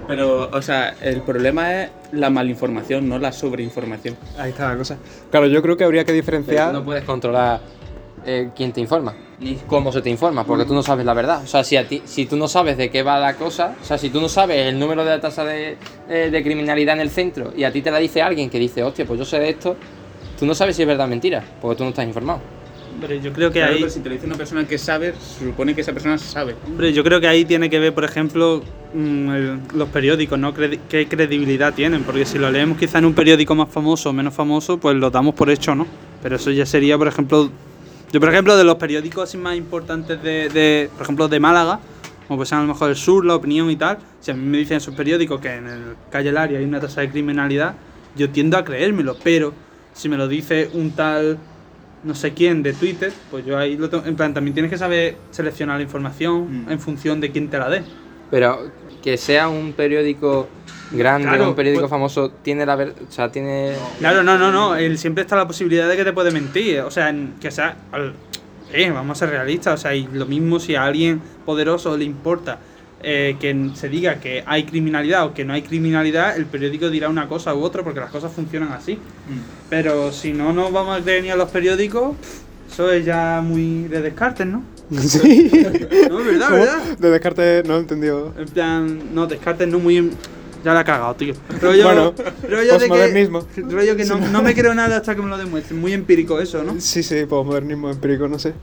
[0.08, 4.17] Pero, o sea, el problema es la malinformación, no la sobreinformación.
[4.38, 4.97] Ahí está la cosa.
[5.30, 6.74] Claro, yo creo que habría que diferenciar.
[6.74, 7.62] no puedes controlar
[8.26, 11.41] eh, quién te informa, ni cómo se te informa, porque tú no sabes la verdad.
[11.43, 13.86] O sea, si, a ti, si tú no sabes de qué va la cosa, o
[13.86, 15.78] sea, si tú no sabes el número de la tasa de,
[16.10, 18.84] eh, de criminalidad en el centro y a ti te la dice alguien que dice,
[18.84, 19.76] hostia, pues yo sé de esto,
[20.38, 22.41] tú no sabes si es verdad o mentira, porque tú no estás informado.
[23.02, 23.80] Hombre, yo creo que Claro, ahí.
[23.80, 26.56] pero si te lo dice una persona que sabe, se supone que esa persona sabe.
[26.68, 28.62] Hombre, yo creo que ahí tiene que ver, por ejemplo,
[28.94, 30.54] mm, los periódicos, ¿no?
[30.54, 32.04] ¿Qué credibilidad tienen?
[32.04, 35.10] Porque si lo leemos quizá en un periódico más famoso o menos famoso, pues lo
[35.10, 35.88] damos por hecho, ¿no?
[36.22, 37.50] Pero eso ya sería, por ejemplo,
[38.12, 41.80] yo por ejemplo, de los periódicos así más importantes de, de, por ejemplo, de Málaga,
[42.28, 44.60] como pues a lo mejor el Sur, La Opinión y tal, si a mí me
[44.60, 47.74] dicen esos periódicos que en el Calle Laria hay una tasa de criminalidad,
[48.16, 49.54] yo tiendo a creérmelo, pero
[49.94, 51.40] si me lo dice un tal
[52.04, 54.06] no sé quién de Twitter, pues yo ahí lo tengo.
[54.06, 56.72] En plan, también tienes que saber seleccionar la información Mm.
[56.72, 57.84] en función de quién te la dé.
[58.30, 58.72] Pero
[59.04, 60.48] que sea un periódico
[60.92, 64.52] grande, Claro, un periódico pues- famoso, tiene la ver, o sea, tiene Claro, no, no,
[64.52, 64.76] no.
[64.76, 66.80] él siempre está la posibilidad de que te puede mentir.
[66.82, 67.76] O sea, en- que sea.
[67.92, 68.14] al-
[68.74, 69.74] eh, vamos a ser realistas.
[69.80, 72.58] O sea, y lo mismo si a alguien poderoso le importa
[73.04, 77.10] eh, que se diga que hay criminalidad o que no hay criminalidad, el periódico dirá
[77.10, 78.98] una cosa u otra porque las cosas funcionan así.
[79.70, 82.16] Pero si no nos vamos a creer ni a los periódicos,
[82.72, 84.64] eso es ya muy de descartes, ¿no?
[85.02, 85.50] Sí.
[86.10, 86.60] No, es verdad, ¿Cómo?
[86.60, 86.98] verdad.
[86.98, 88.34] De descarte no he entendido.
[88.38, 90.12] En plan, no, Descartes no muy...
[90.64, 91.34] Ya la ha cagado, tío.
[91.60, 92.14] Rollo, Bueno,
[92.48, 95.82] rollo de que, rollo que no, no me creo nada hasta que me lo demuestren.
[95.82, 96.80] Muy empírico eso, ¿no?
[96.80, 98.54] Sí, sí, posmodernismo empírico, no sé.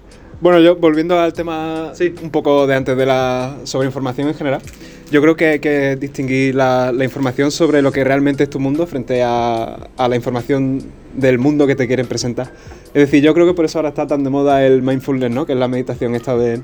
[0.41, 2.15] Bueno, yo volviendo al tema Sí.
[2.23, 4.63] un poco de antes de la sobreinformación en general,
[5.11, 8.61] yo creo que hay que distinguir la, la información sobre lo que realmente es tu
[8.61, 10.83] mundo frente a, a la información
[11.17, 12.53] del mundo que te quieren presentar.
[12.95, 15.45] Es decir, yo creo que por eso ahora está tan de moda el mindfulness, ¿no?
[15.45, 16.61] Que es la meditación esta de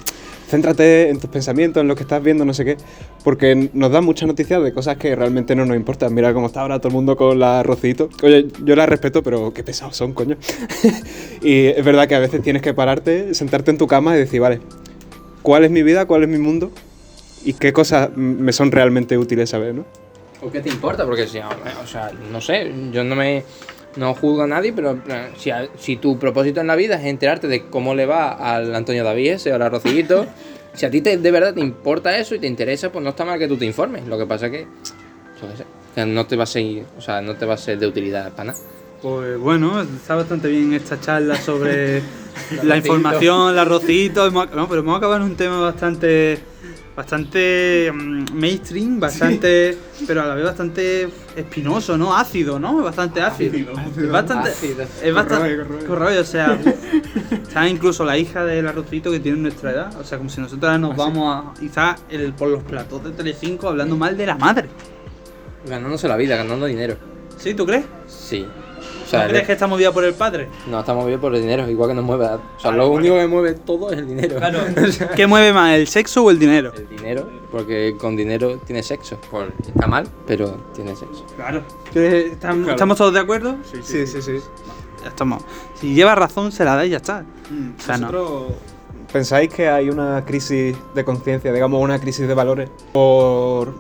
[0.49, 2.77] céntrate en tus pensamientos, en lo que estás viendo, no sé qué,
[3.23, 6.15] porque nos dan muchas noticias de cosas que realmente no nos importan.
[6.15, 8.09] Mira cómo está ahora todo el mundo con la Rocito.
[8.23, 10.37] Oye, yo la respeto, pero qué pesados son, coño.
[11.43, 14.41] y es verdad que a veces tienes que pararte, sentarte en tu cama y decir,
[14.41, 14.61] vale,
[15.43, 16.07] ¿cuál es mi vida?
[16.07, 16.71] ¿Cuál es mi mundo?
[17.45, 19.85] ¿Y qué cosas me son realmente útiles saber, no?
[20.43, 21.05] ¿O qué te importa?
[21.05, 23.45] Porque si, o sea, no sé, yo no me
[23.97, 24.99] no juzgo a nadie, pero
[25.37, 28.75] si, a- si tu propósito en la vida es enterarte de cómo le va al
[28.75, 30.27] Antonio David ese o al Rocillito,
[30.75, 33.25] si a ti te, de verdad te importa eso y te interesa, pues no está
[33.25, 34.07] mal que tú te informes.
[34.07, 34.63] Lo que pasa que,
[35.41, 37.59] yo qué sé, que no te va a ser, o sea, no te va a
[37.59, 38.59] ser de utilidad para nada.
[39.03, 42.01] Pues bueno, está bastante bien esta charla sobre
[42.63, 44.31] la información, el arrocito.
[44.31, 46.39] No, pero hemos acabado en un tema bastante
[46.97, 49.77] bastante mm, mainstream, bastante
[50.07, 52.17] pero a la vez bastante espinoso, ¿no?
[52.17, 52.83] Ácido, ¿no?
[52.83, 53.73] Bastante ácido.
[53.97, 54.85] Es bastante Ácido.
[55.03, 56.59] es bastante corroe, o sea,
[57.31, 60.79] está incluso la hija del arrocito que tiene nuestra edad, o sea, como si nosotros
[60.79, 64.69] nos vamos a quizás el, por los platos de Telecinco hablando mal de la madre.
[65.69, 66.97] Ganándose la vida, ganando dinero.
[67.39, 67.85] ¿Sí, tú crees?
[68.07, 68.47] Sí.
[69.14, 70.48] O ¿No sea, crees que está movida por el padre?
[70.68, 72.24] no estamos bien por el dinero, igual que nos mueve.
[72.24, 72.96] O sea, Vale, lo vale.
[72.96, 74.37] único que mueve todo es el dinero.
[74.37, 74.61] Claro.
[75.16, 76.72] ¿Qué mueve más, el sexo o el dinero?
[76.77, 79.18] El dinero, porque con dinero tiene sexo.
[79.66, 81.24] Está mal, pero tiene sexo.
[81.37, 81.62] Claro.
[81.94, 83.57] ¿Estamos, ¿Estamos todos de acuerdo?
[83.83, 84.40] Sí, sí, sí.
[85.03, 85.42] Ya estamos.
[85.74, 87.24] Si lleva razón, se la da y ya está.
[87.79, 88.07] O sea, no.
[88.07, 88.53] ¿Vosotros
[89.12, 93.72] pensáis que hay una crisis de conciencia, digamos una crisis de valores, por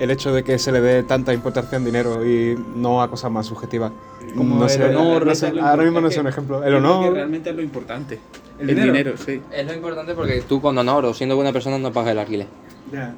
[0.00, 3.30] el hecho de que se le dé tanta importancia al dinero y no a cosas
[3.30, 3.92] más subjetivas?
[4.36, 6.64] Como no el sé, honor, no sé, ahora mismo no es sé un ejemplo.
[6.64, 7.12] El honor.
[7.12, 8.18] realmente es lo importante.
[8.58, 8.92] ¿El El, dinero?
[8.92, 9.12] dinero?
[9.16, 9.40] sí.
[9.52, 12.46] Es lo importante porque tú con honor o siendo buena persona no pagas el alquiler.
[12.92, 13.14] Ya.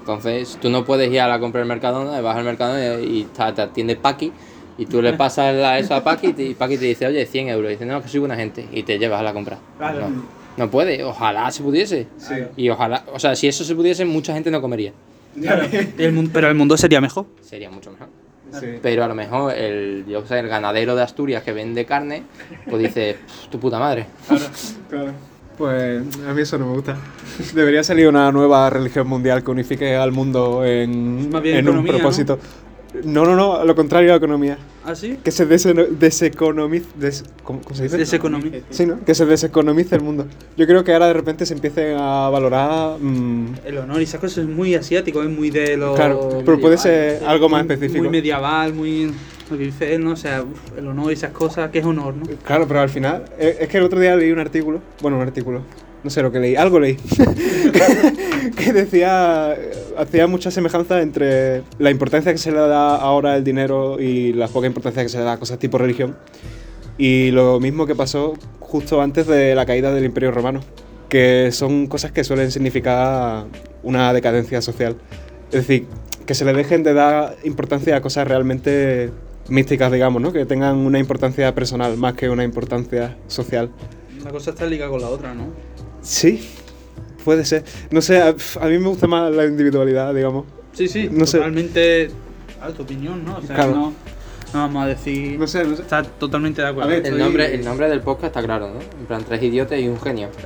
[0.00, 3.42] Entonces tú no puedes ir a la compra del Mercadona, vas al Mercadona y te
[3.62, 4.32] atiende Paqui
[4.78, 7.26] y tú le pasas la, eso a Paqui y, te- y Paqui te dice, oye,
[7.26, 7.68] 100 euros.
[7.70, 8.66] Y dice, no, que soy buena gente.
[8.72, 9.58] Y te llevas a la compra.
[9.76, 10.08] Claro.
[10.08, 10.22] No,
[10.56, 12.08] no puede, ojalá se pudiese.
[12.56, 14.92] Y ojalá, o sea, si eso se pudiese, mucha gente no comería.
[15.98, 17.26] Y el mundo- pero el mundo sería mejor.
[17.40, 18.08] Sería mucho mejor.
[18.58, 18.66] Sí.
[18.82, 22.24] Pero a lo mejor el, yo sé, el ganadero de Asturias que vende carne,
[22.68, 24.06] pues dice, "Pff, tu puta madre.
[24.88, 25.12] Claro.
[25.56, 26.96] Pues a mí eso no me gusta.
[27.54, 32.36] Debería salir una nueva religión mundial que unifique al mundo en, en un propósito.
[32.36, 32.69] ¿no?
[33.04, 34.58] No, no, a lo contrario a la economía.
[34.84, 35.18] ¿Ah, sí?
[35.22, 36.86] Que se dese- deseconomice.
[36.96, 37.96] des- ¿cómo, cómo se dice?
[37.96, 38.60] Deseconomía.
[38.70, 39.00] Sí, ¿no?
[39.04, 40.26] Que se deseconomice el mundo.
[40.56, 42.98] Yo creo que ahora de repente se empiece a valorar.
[42.98, 45.94] mm, El honor y esas cosas es muy asiático, es muy de los.
[45.96, 48.02] claro, pero puede ser sí, algo más muy- específico.
[48.02, 49.12] Muy medieval, muy.
[49.50, 50.12] Lo que dice él, ¿no?
[50.12, 52.24] O sea, uf, el honor y esas cosas, ¿qué es honor, no?
[52.44, 53.24] Claro, pero al final.
[53.38, 54.80] eh, Es que el otro día leí un artículo.
[55.02, 55.62] Bueno, un artículo.
[56.02, 56.56] No sé lo que leí.
[56.56, 56.96] Algo leí.
[58.56, 59.56] que decía.
[59.96, 64.48] Hacía mucha semejanza entre la importancia que se le da ahora al dinero y la
[64.48, 66.16] poca importancia que se le da a cosas tipo religión.
[66.96, 70.60] Y lo mismo que pasó justo antes de la caída del Imperio Romano.
[71.08, 73.46] Que son cosas que suelen significar
[73.82, 74.96] una decadencia social.
[75.50, 75.86] Es decir,
[76.24, 79.10] que se le dejen de dar importancia a cosas realmente
[79.48, 80.32] místicas, digamos, ¿no?
[80.32, 83.70] Que tengan una importancia personal más que una importancia social.
[84.20, 85.48] Una cosa está ligada con la otra, ¿no?
[86.02, 86.48] Sí,
[87.24, 87.64] puede ser.
[87.90, 88.28] No sé, a,
[88.60, 90.44] a mí me gusta más la individualidad, digamos.
[90.72, 91.38] Sí, sí, No sé.
[91.38, 92.10] totalmente.
[92.62, 93.36] A tu opinión, ¿no?
[93.38, 93.72] O sea, Claro.
[93.72, 93.86] no,
[94.52, 95.38] no vamos a decir.
[95.38, 95.82] No sé, no sé.
[95.82, 96.90] Está totalmente de acuerdo.
[96.90, 98.80] A ver, El nombre, el nombre del podcast está claro, ¿no?
[98.80, 100.28] En plan, tres idiotas y un genio.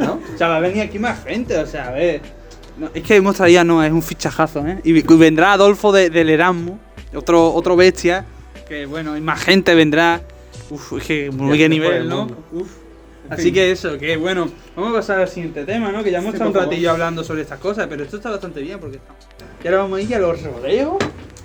[0.00, 0.12] ¿No?
[0.34, 2.20] O sea, va a venir aquí más gente, o sea, a ver.
[2.78, 4.80] No, es que hemos traído, no, es un fichajazo, ¿eh?
[4.84, 6.78] Y vendrá Adolfo de- del Erasmus,
[7.14, 8.24] otro, otro bestia,
[8.68, 10.22] que bueno, y más gente vendrá.
[10.70, 12.28] Uf, es que muy fue nivel, el ¿no?
[12.52, 12.70] Uf.
[13.30, 16.02] Así que eso, que bueno, vamos a pasar al siguiente tema, ¿no?
[16.04, 16.68] Que ya hemos Sí, estado un favor.
[16.68, 19.24] ratillo hablando sobre estas cosas, pero esto está bastante bien porque estamos.
[19.62, 20.94] Y ahora vamos a ir a los roleos.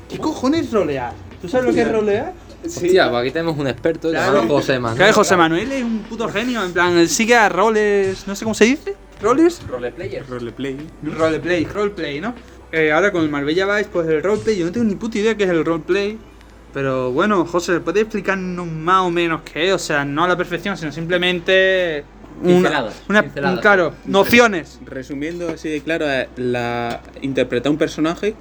[0.10, 1.14] ¿Qué cojones rolear?
[1.42, 2.34] ¿Tú sabes lo que es rolear?
[2.66, 4.98] Hostia, pues aquí tenemos un experto llamado José Manuel.
[4.98, 8.44] Claro, José Manuel es un puto genio, en plan, él sigue a roles, no sé
[8.44, 10.26] cómo se dice, roles, Roleplayer.
[10.28, 10.76] Roleplay.
[11.04, 12.34] roleplay, roleplay, ¿no?
[12.72, 15.38] Eh, ahora con el Marbella Vice, pues el roleplay, yo no tengo ni puta idea
[15.38, 16.18] qué es el roleplay,
[16.74, 19.74] pero bueno, José, ¿puedes explicarnos más o menos qué es?
[19.74, 22.04] O sea, no a la perfección, sino simplemente
[22.42, 23.60] una, Pinceladas, una pinceladas.
[23.62, 24.80] claro, nociones.
[24.86, 28.36] Resumiendo así de claro, es la interpretar un personaje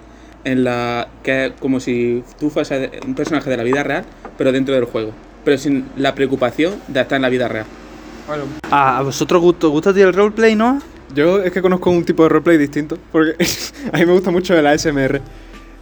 [0.45, 4.05] en la que es como si tú fueses un personaje de la vida real,
[4.37, 5.13] pero dentro del juego,
[5.45, 7.67] pero sin la preocupación de estar en la vida real.
[8.71, 10.81] Ah, ¿A vosotros gusto, gusta a ti el roleplay, no?
[11.15, 13.37] Yo es que conozco un tipo de roleplay distinto, porque
[13.93, 15.21] a mí me gusta mucho el ASMR.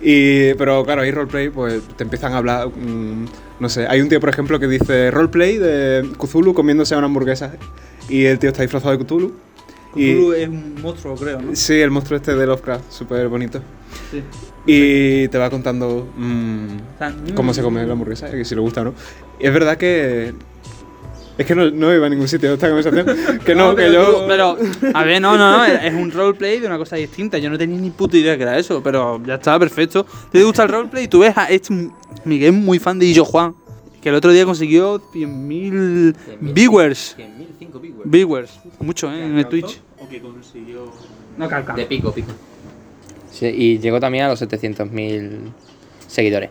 [0.07, 3.25] Y, pero claro, ahí roleplay, pues te empiezan a hablar, mm,
[3.59, 7.55] no sé, hay un tío, por ejemplo, que dice roleplay de Cthulhu comiéndose una hamburguesa.
[8.11, 9.33] Y el tío está disfrazado de Cthulhu.
[9.97, 11.57] Y- Cthulhu es un monstruo, creo, ¿no?
[11.57, 13.61] Sí, el monstruo este de Lovecraft, súper bonito.
[14.11, 14.23] Sí.
[14.67, 18.61] Y te va contando mm, O sea, cómo se come la hamburguesa, que si le
[18.61, 18.95] gusta o no.
[19.41, 20.35] Y es verdad que...
[21.37, 23.41] Es que no, no iba a ningún sitio esta conversación.
[23.45, 24.05] Que no, que yo...
[24.05, 24.57] tú- pero,
[24.95, 27.39] a ver, no, no, no, es un roleplay de una cosa distinta.
[27.39, 30.07] Yo no tenía ni puta idea que era eso, pero ya está, perfecto.
[30.31, 31.09] ¿Te gusta el roleplay?
[31.09, 31.75] Tú ves a este
[32.25, 33.55] Miguel es muy fan de Illo Juan,
[34.01, 37.17] que el otro día consiguió 100.000 viewers.
[37.19, 38.05] 100.005 viewers.
[38.11, 39.25] Viewers, mucho, ¿eh?
[39.27, 39.81] En el Twitch.
[39.99, 40.93] O que consiguió...
[41.37, 41.75] No calca.
[41.75, 42.31] De pico, pico.
[43.33, 45.31] Sí, y llegó también a los 700.000
[46.07, 46.51] seguidores.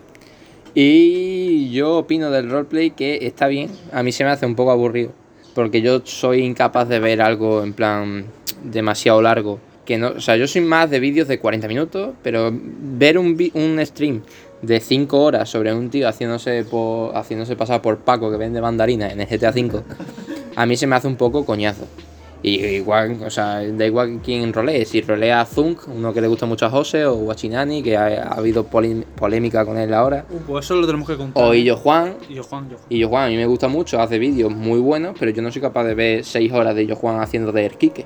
[0.74, 3.70] Y yo opino del roleplay que está bien.
[3.92, 5.12] A mí se me hace un poco aburrido.
[5.54, 8.26] Porque yo soy incapaz de ver algo en plan
[8.64, 9.60] demasiado largo.
[9.84, 13.36] Que no, o sea, yo soy más de vídeos de 40 minutos, pero ver un,
[13.54, 14.22] un stream
[14.62, 19.12] de 5 horas sobre un tío haciéndose, por, haciéndose pasar por Paco que vende mandarinas
[19.12, 19.82] en el GTA V,
[20.56, 21.86] a mí se me hace un poco coñazo.
[22.46, 24.84] Y igual, o sea, da igual quién rolee.
[24.84, 28.04] Si rolea a Zunk, uno que le gusta mucho a José, o Guachinani, que ha,
[28.24, 30.26] ha habido polémica con él ahora.
[30.30, 31.42] Uh, pues eso lo tenemos que contar.
[31.42, 32.16] O Illo Juan.
[32.28, 32.86] Illo Juan, Illo Juan.
[32.90, 35.62] Illo Juan, a mí me gusta mucho, hace vídeos muy buenos, pero yo no soy
[35.62, 38.04] capaz de ver 6 horas de Illo Juan haciendo de Erquique.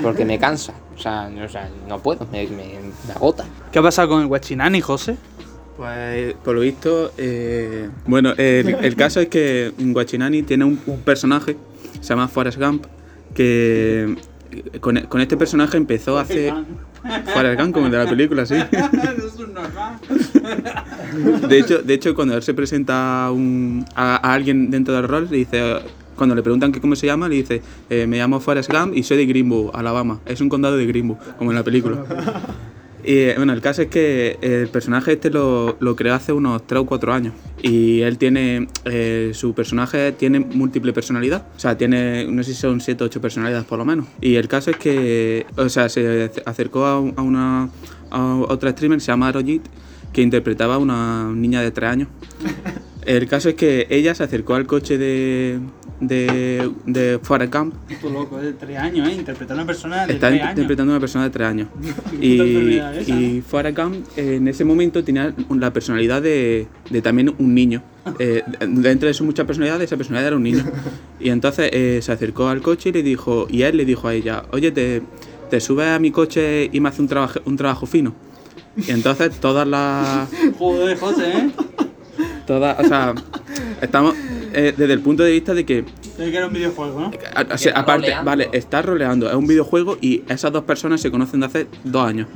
[0.00, 0.72] Porque me cansa.
[0.96, 3.44] O sea, no, o sea, no puedo, me, me- me agota.
[3.72, 5.16] ¿Qué ha pasado con el Guachinani, José?
[5.76, 11.00] Pues por lo visto, eh, bueno, el, el caso es que Guachinani tiene un, un
[11.00, 11.56] personaje,
[12.00, 12.86] se llama Forrest Gump,
[13.34, 14.16] que
[14.80, 16.52] con, con este personaje empezó hace...
[17.32, 18.54] Forrest Gump, como el de la película, sí.
[21.48, 25.08] De hecho, de hecho cuando él se presenta a, un- a- a alguien dentro del
[25.08, 25.76] rol, le dice,
[26.16, 29.02] cuando le preguntan que cómo se llama, le dice, eh, me llamo Forrest Gump y
[29.02, 30.20] soy de Greenbow, Alabama.
[30.26, 32.04] Es un condado de Greenbow, como en la película.
[33.04, 36.80] Y bueno, el caso es que el personaje este lo, lo creó hace unos 3
[36.82, 37.34] o 4 años.
[37.62, 41.46] Y él tiene, eh, su personaje tiene múltiple personalidad.
[41.56, 44.06] O sea, tiene, no sé si son 7 o 8 personalidades por lo menos.
[44.20, 47.70] Y el caso es que, o sea, se acercó a, a una
[48.10, 49.62] a otra streamer se llama Arojit,
[50.12, 52.08] que interpretaba a una niña de 3 años.
[53.06, 55.58] El caso es que ella se acercó al coche de,
[56.00, 59.12] de, de Forrest Gump Puto loco, es de 3 años, ¿eh?
[59.14, 60.50] Interpretar a una persona de Está 3 años.
[60.50, 61.68] interpretando a una persona de 3 años.
[62.20, 67.54] y y Forrest Gump eh, en ese momento tenía la personalidad de, de también un
[67.54, 67.82] niño.
[68.18, 70.64] Eh, dentro de sus muchas personalidades, esa personalidad era un niño.
[71.20, 74.14] Y entonces eh, se acercó al coche y le dijo, y él le dijo a
[74.14, 75.02] ella, oye, te,
[75.50, 78.14] te subes a mi coche y me hace un, trabajo un trabajo fino.
[78.76, 80.28] Y entonces todas las...
[80.58, 81.50] Joder, José, ¿eh?
[82.46, 83.14] Todas, o sea,
[83.80, 84.14] estamos
[84.52, 85.84] eh, desde el punto de vista de que
[86.16, 87.10] Tiene que era un videojuego, ¿no?
[87.34, 88.24] a- o sea, está aparte, roleando.
[88.26, 92.04] vale, está roleando, es un videojuego y esas dos personas se conocen de hace dos
[92.06, 92.26] años.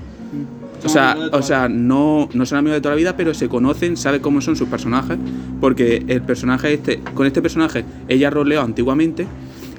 [0.85, 3.49] O sea, toda o sea no, no son amigos de toda la vida, pero se
[3.49, 5.17] conocen, sabe cómo son sus personajes,
[5.61, 9.27] porque el personaje este, con este personaje, ella roleó antiguamente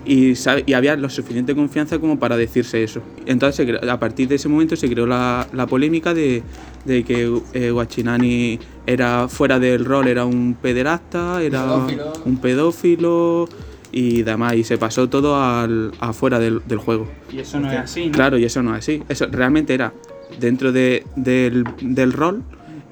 [0.06, 3.02] y, sabe, y había lo suficiente confianza como para decirse eso.
[3.26, 6.44] Entonces, a partir de ese momento se creó la, la polémica de,
[6.86, 12.14] de que eh, Guachinani era fuera del rol, era un pederasta, era Pedófilo.
[12.26, 13.50] un pedófilo
[13.92, 17.08] y demás, y se pasó todo al, afuera del, del juego.
[17.32, 18.12] Y eso no es así, ¿no?
[18.12, 19.02] Claro, y eso no es así.
[19.10, 19.94] Eso realmente era
[20.40, 22.44] dentro de- del, del rol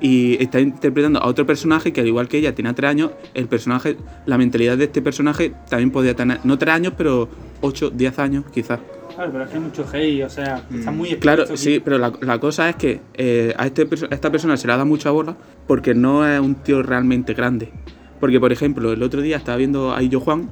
[0.01, 3.47] y está interpretando a otro personaje que al igual que ella tenía tres años, el
[3.47, 7.29] personaje, la mentalidad de este personaje también podía tener, no tres años, pero
[7.61, 8.79] ocho, diez años quizás.
[9.15, 11.99] Claro, pero es que hay mucho hate, o sea, está muy Mm, Claro, sí, pero
[11.99, 14.87] la, la cosa es que eh, a, este, a esta persona se le ha dado
[14.87, 15.37] mucha bola
[15.67, 17.71] porque no es un tío realmente grande.
[18.19, 20.49] Porque, por ejemplo, el otro día estaba viendo a Illo Juan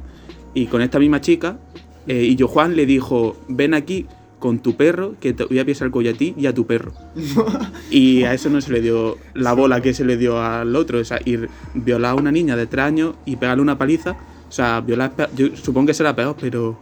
[0.54, 1.58] y con esta misma chica,
[2.06, 4.06] eh, Illo Juan le dijo, ven aquí
[4.42, 6.66] con tu perro que te voy a pisar el cuello a ti y a tu
[6.66, 6.92] perro.
[7.90, 11.00] y a eso no se le dio la bola que se le dio al otro.
[11.00, 14.12] O sea, ir violar a una niña de tres años y pegarle una paliza.
[14.50, 16.78] O sea, violar, yo supongo que será peor, pero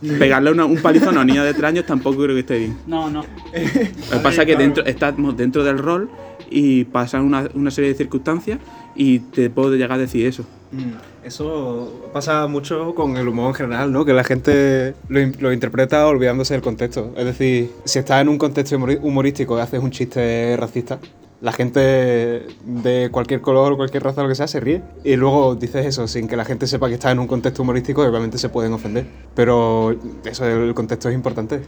[0.18, 2.78] pegarle una- un palizón a una niña de tres años tampoco creo que esté bien.
[2.86, 3.20] No, no.
[3.22, 6.08] Lo que pasa es que dentro, estamos dentro del rol
[6.50, 8.58] y pasan una, una serie de circunstancias
[8.96, 10.44] y te puedo llegar a decir eso.
[10.72, 10.92] Mm,
[11.24, 14.04] Eso pasa mucho con el humor en general, ¿no?
[14.04, 17.12] Que la gente lo, lo interpreta olvidándose del contexto.
[17.16, 20.98] Es decir, si estás en un contexto humorístico y haces un chiste racista,
[21.40, 24.82] la gente de cualquier color, cualquier raza, lo que sea, se ríe.
[25.04, 28.04] Y luego dices eso sin que la gente sepa que estás en un contexto humorístico
[28.04, 29.06] y obviamente se pueden ofender.
[29.34, 31.62] Pero eso, el contexto es importante.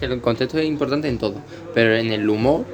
[0.00, 1.36] El, contexto es importante en todo,
[1.72, 2.64] pero en el humor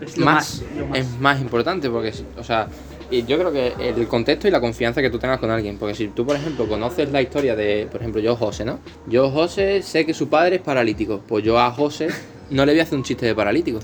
[0.00, 0.98] Es más, más, lo más.
[0.98, 2.68] es más importante porque, o sea,
[3.12, 5.94] y yo creo que el contexto y la confianza que tú tengas con alguien, porque
[5.94, 8.78] si tú, por ejemplo, conoces la historia de, por ejemplo, yo José, ¿no?
[9.06, 12.08] Yo José sé que su padre es paralítico, pues yo a José
[12.50, 13.80] no le voy a hacer un chiste de paralítico.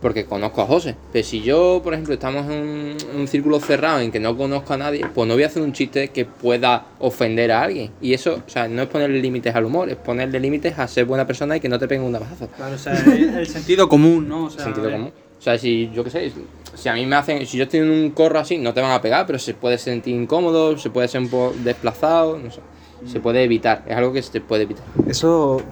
[0.00, 0.94] Porque conozco a José.
[1.12, 4.36] Pero si yo, por ejemplo, estamos en un, en un círculo cerrado en que no
[4.36, 7.90] conozco a nadie, pues no voy a hacer un chiste que pueda ofender a alguien.
[8.00, 11.04] Y eso, o sea, no es ponerle límites al humor, es ponerle límites a ser
[11.04, 12.46] buena persona y que no te peguen un navajazo.
[12.46, 14.44] Claro, o sea, el, el sentido común, ¿no?
[14.44, 15.10] O sea, sentido común.
[15.38, 16.32] O sea, si yo qué sé,
[16.74, 18.92] si a mí me hacen, si yo estoy en un corro así, no te van
[18.92, 22.60] a pegar, pero se puede sentir incómodo, se puede ser un poco desplazado, no sé.
[23.06, 24.84] Se puede evitar, es algo que se puede evitar.
[25.06, 25.62] Eso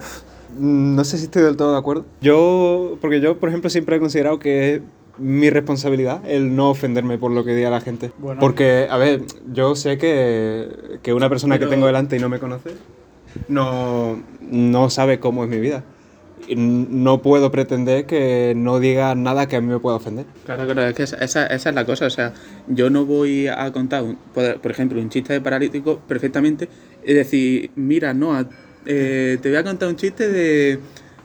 [0.58, 2.06] no sé si estoy del todo de acuerdo.
[2.20, 4.82] Yo, porque yo, por ejemplo, siempre he considerado que es
[5.18, 8.12] mi responsabilidad el no ofenderme por lo que diga la gente.
[8.18, 8.38] Bueno.
[8.40, 12.28] Porque, a ver, yo sé que, que una persona Pero- que tengo delante y no
[12.28, 12.70] me conoce
[13.48, 15.84] no, no sabe cómo es mi vida.
[16.48, 20.26] Y no puedo pretender que no diga nada que a mí me pueda ofender.
[20.44, 22.06] Claro, claro, es que esa, esa- esa es la cosa.
[22.06, 22.32] O sea,
[22.68, 26.68] yo no voy a contar, un- por, por ejemplo, un chiste de paralítico perfectamente.
[27.04, 28.38] Es decir, mira, no,
[28.86, 30.78] eh, te voy a contar un chiste de.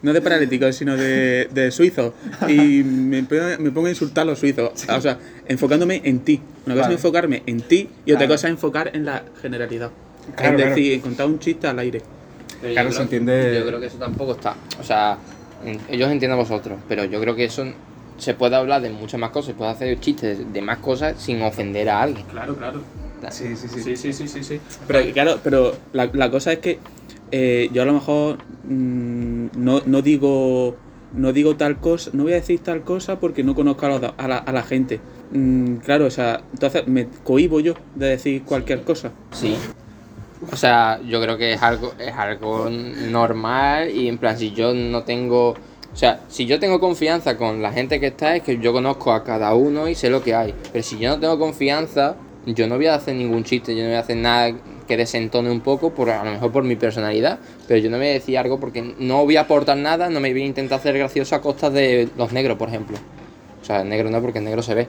[0.03, 2.13] No de paralíticos, sino de, de suizos.
[2.47, 4.72] Y me, pongo- me pongo a insultar a los suizos.
[4.89, 6.41] O sea, enfocándome en ti.
[6.65, 6.89] Una cosa Claro.
[6.93, 8.34] es enfocarme en ti y otra Claro.
[8.34, 9.91] cosa es enfocar en la generalidad.
[10.36, 10.76] Claro, es claro.
[10.76, 12.01] decir, contar un chiste al aire.
[12.62, 14.55] Pero Claro, yo se creo- entiende- Yo creo que eso tampoco está.
[14.80, 15.18] O sea,
[15.66, 17.66] en- ellos entienden a vosotros, pero yo creo que eso
[18.18, 21.41] se puede hablar de muchas más cosas, se puede hacer chistes de más cosas sin
[21.41, 22.26] ofender a alguien.
[22.28, 22.82] Claro, claro.
[23.30, 24.59] Sí, sí, Sí, sí, sí, sí, sí.
[24.88, 26.80] Pero claro, pero la, la cosa es que
[27.32, 30.76] eh, yo a lo mejor mm, no, no digo
[31.14, 34.14] no digo tal cosa, no voy a decir tal cosa porque no conozco a, los-
[34.18, 34.99] a la, a la gente.
[35.32, 39.12] Mm, claro, o sea, entonces me cohibo yo de decir cualquier cosa.
[39.32, 39.55] Sí.
[40.49, 44.73] O sea, yo creo que es algo, es algo normal y en plan, si yo
[44.73, 45.49] no tengo...
[45.51, 49.11] O sea, si yo tengo confianza con la gente que está, es que yo conozco
[49.11, 50.53] a cada uno y sé lo que hay.
[50.71, 52.15] Pero si yo no tengo confianza,
[52.45, 54.53] yo no voy a hacer ningún chiste, yo no voy a hacer nada
[54.87, 58.07] que desentone un poco, por, a lo mejor por mi personalidad, pero yo no voy
[58.07, 60.97] a decir algo porque no voy a aportar nada, no me voy a intentar hacer
[60.97, 62.97] gracioso a costa de los negros, por ejemplo.
[63.61, 64.87] O sea, negro no, porque el negro se ve.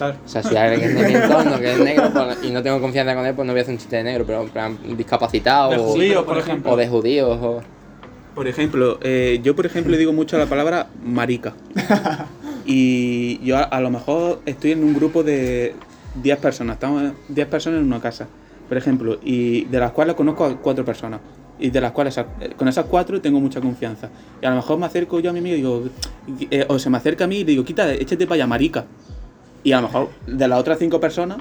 [0.00, 2.80] O sea, si hay alguien de mi entorno que es negro pues, y no tengo
[2.80, 4.78] confianza con él, pues no voy a hacer un chiste de negro, pero en plan
[4.96, 6.72] discapacitado De o, judíos, por ejemplo.
[6.72, 7.38] o de judíos.
[7.40, 7.60] O...
[8.34, 11.54] Por ejemplo, eh, yo por ejemplo digo mucho la palabra marica.
[12.66, 15.74] Y yo a, a lo mejor estoy en un grupo de
[16.22, 18.26] 10 personas, estamos 10 personas en una casa,
[18.68, 21.20] por ejemplo, y de las cuales conozco a 4 personas.
[21.56, 22.18] Y de las cuales
[22.56, 24.10] con esas cuatro tengo mucha confianza.
[24.42, 25.84] Y a lo mejor me acerco yo a mi amigo y digo,
[26.50, 28.84] eh, o se me acerca a mí y le digo, quita, échate para allá, marica.
[29.64, 31.38] Y a lo mejor de las otras 5 personas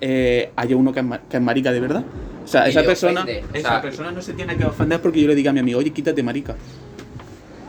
[0.00, 2.04] eh, hay uno que es, que es marica de verdad.
[2.44, 5.50] O sea, esa persona, esa persona no se tiene que ofender porque yo le diga
[5.50, 6.54] a mi amigo, oye, quítate marica.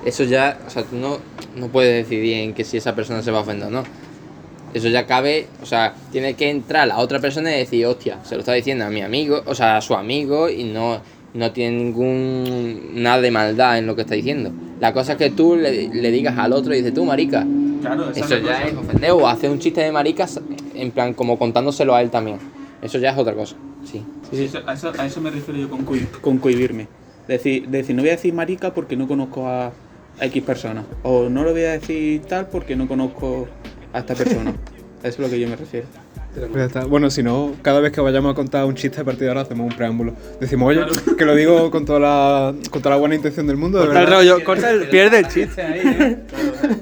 [0.04, 1.20] Eso ya, o sea, tú no,
[1.56, 3.84] no puedes decidir en que si esa persona se va a ofender o no.
[4.74, 8.36] Eso ya cabe, o sea, tiene que entrar la otra persona y decir, hostia, se
[8.36, 11.00] lo está diciendo a mi amigo, o sea, a su amigo y no,
[11.36, 14.52] no tiene ningún nada de maldad en lo que está diciendo.
[14.80, 17.46] La cosa es que tú le, le digas al otro y dices, tú, marica,
[17.82, 20.42] Claro, Eso ya es ofender o hacer un chiste de maricas
[20.74, 22.38] en plan como contándoselo a él también.
[22.82, 23.56] Eso ya es otra cosa.
[23.84, 24.02] Sí.
[24.32, 26.88] Sí, sí, a, eso, a eso me refiero yo con, coi- con cohibirme.
[27.28, 29.68] Decir, decir, no voy a decir marica porque no conozco a,
[30.20, 30.84] a X persona.
[31.04, 33.48] O no lo voy a decir tal porque no conozco
[33.94, 34.50] a esta persona.
[34.52, 34.54] A
[35.08, 35.86] eso es lo que yo me refiero.
[36.56, 36.86] Ya está.
[36.86, 39.42] Bueno, si no, cada vez que vayamos a contar un chiste a partir de ahora
[39.42, 40.14] hacemos un preámbulo.
[40.40, 40.86] Decimos, oye,
[41.18, 44.00] que lo digo con toda la, con toda la buena intención del mundo, de Corta
[44.02, 44.20] el verdad.
[44.20, 46.18] rollo, corta el, pierde el chiste ahí, ¿eh?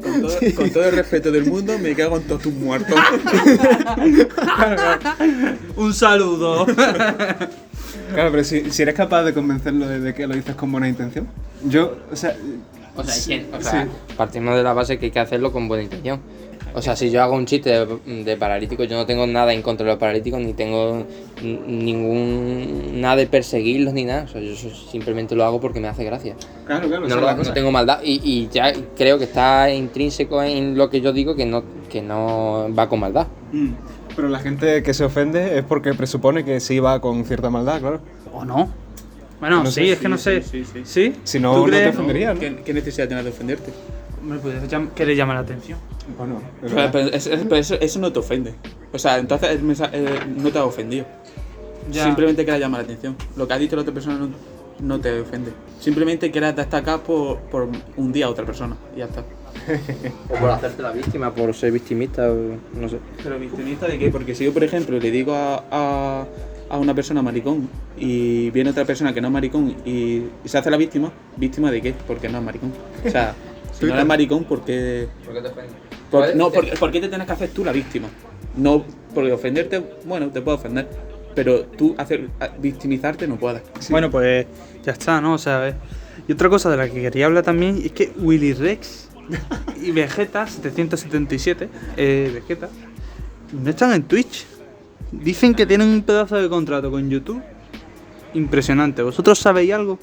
[0.01, 2.95] Con todo, con todo el respeto del mundo, me cago en todos tus muertos.
[5.75, 6.65] Un saludo.
[6.65, 10.87] Claro, pero si, si eres capaz de convencerlo de, de que lo dices con buena
[10.87, 11.27] intención.
[11.65, 12.35] Yo, o sea,
[12.95, 13.45] O sea, o Sí.
[13.61, 13.87] sea,
[14.17, 16.19] partimos de la base que hay que hacerlo con buena intención.
[16.75, 19.61] O sea, si yo hago un chiste de, de paralíticos, yo no tengo nada en
[19.61, 21.05] contra de los paralíticos, ni tengo
[21.41, 22.99] ningún.
[23.01, 24.23] nada de perseguirlos ni nada.
[24.23, 26.35] O sea, yo simplemente lo hago porque me hace gracia.
[26.65, 27.99] claro, claro, No, lo- no tengo maldad.
[28.03, 32.01] Y, y ya creo que está intrínseco en lo que yo digo que no, que
[32.01, 33.27] no va con maldad.
[33.51, 33.71] Mm.
[34.15, 37.79] Pero la gente que se ofende es porque presupone que sí va con cierta maldad,
[37.79, 37.99] claro.
[38.33, 38.69] ¿O no?
[39.39, 40.41] Bueno, No sí, sé, es que no sé.
[40.41, 40.81] sí, sí.
[40.85, 41.13] ¿Sí?
[41.23, 42.39] Si no, ¿Tú no te ofendería, ¿no?
[42.39, 43.71] ¿Qué, qué necesidad tienes de ofenderte?
[44.23, 45.77] Llam- querer llamar la atención.
[46.17, 46.89] Bueno, es Pero, verdad.
[46.91, 48.53] pero es- es- pero eso, eso no te ofende.
[48.91, 51.05] O sea, entonces el mensa- eh, no te ha ofendido.
[51.91, 52.05] Ya.
[52.05, 53.15] Simplemente quieras llamar la atención.
[53.35, 54.29] Lo que ha dicho la otra persona no,
[54.79, 55.51] no te ofende.
[55.79, 57.67] Simplemente quieras destacar por, por
[57.97, 58.75] un día a otra persona.
[58.95, 59.23] Y ya está.
[60.29, 62.97] O por hacerte la víctima, por ser victimista, o no sé.
[63.21, 64.09] Pero victimista de qué?
[64.09, 66.25] Porque si yo, por ejemplo, le digo a, a,
[66.69, 70.57] a una persona maricón y viene otra persona que no es maricón y, y se
[70.57, 71.93] hace la víctima, ¿víctima de qué?
[72.07, 72.71] Porque no es maricón.
[73.05, 73.35] O sea,
[73.87, 75.73] si no eres maricón, ¿por qué, ¿Por qué te ofende?
[76.11, 78.07] por- no, por, por qué te tienes que hacer tú la víctima?
[78.57, 80.87] No, porque ofenderte, bueno, te puedo ofender.
[81.35, 82.29] Pero tú hacer,
[82.59, 83.63] victimizarte no puedes.
[83.89, 84.45] Bueno, pues
[84.83, 85.33] ya está, ¿no?
[85.33, 85.73] O sea, eh.
[86.27, 89.09] y otra cosa de la que quería hablar también es que Willy Rex
[89.81, 92.69] y Vegeta 777, eh, Vegeta,
[93.51, 94.45] no están en Twitch.
[95.11, 97.41] Dicen que tienen un pedazo de contrato con YouTube.
[98.35, 99.01] Impresionante.
[99.01, 99.97] ¿Vosotros sabéis algo?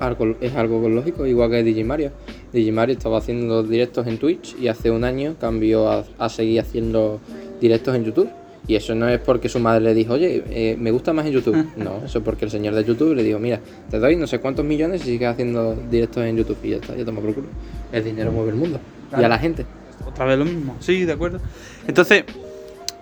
[0.00, 2.10] Algo- es algo lógico, igual que Digimario.
[2.52, 7.20] Digimario estaba haciendo directos en Twitch y hace un año cambió a, a seguir haciendo
[7.60, 8.30] directos en YouTube.
[8.66, 11.32] Y eso no es porque su madre le dijo, oye, eh, me gusta más en
[11.32, 11.66] YouTube.
[11.76, 14.38] No, eso es porque el señor de YouTube le dijo, mira, te doy no sé
[14.38, 16.58] cuántos millones y sigues haciendo directos en YouTube.
[16.62, 17.48] Y ya está, ya toma por culo.
[17.90, 18.78] El dinero mueve el mundo.
[19.18, 19.66] Y a la gente.
[20.06, 20.76] Otra vez lo mismo.
[20.80, 21.40] Sí, de acuerdo.
[21.86, 22.24] Entonces,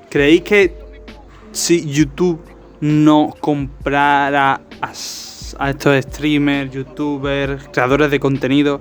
[0.08, 0.74] ¿creéis que
[1.52, 2.40] si YouTube
[2.80, 4.92] no comprara a,
[5.58, 8.80] a estos streamers, youtubers, creadores de contenido,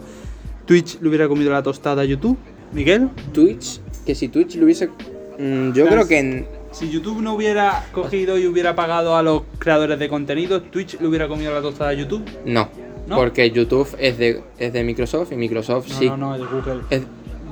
[0.70, 2.38] Twitch le hubiera comido la tostada a YouTube?
[2.74, 3.10] ¿Miguel?
[3.34, 4.88] Twitch, que si Twitch lo hubiese...
[5.40, 6.20] mm, yo creo que...
[6.20, 11.00] en- Si YouTube no hubiera cogido y hubiera pagado a los creadores de contenido, Twitch
[11.02, 12.24] le hubiera comido la tostada a YouTube.
[12.46, 12.70] No,
[13.08, 13.16] ¿No?
[13.16, 16.46] porque YouTube es de, es de Microsoft y Microsoft No, sí no, no, es de
[16.48, 16.82] Google.
[16.92, 17.02] es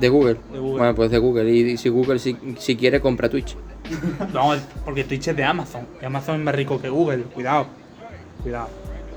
[0.00, 0.36] de Google.
[0.52, 0.78] De Google.
[0.78, 1.50] Bueno, pues de Google.
[1.52, 3.56] Y si Google si, si quiere compra Twitch.
[4.32, 4.52] No,
[4.84, 5.80] porque Twitch es de Amazon.
[6.00, 7.22] Y Amazon es más rico que Google.
[7.34, 7.66] Cuidado.
[8.44, 8.68] Cuidado.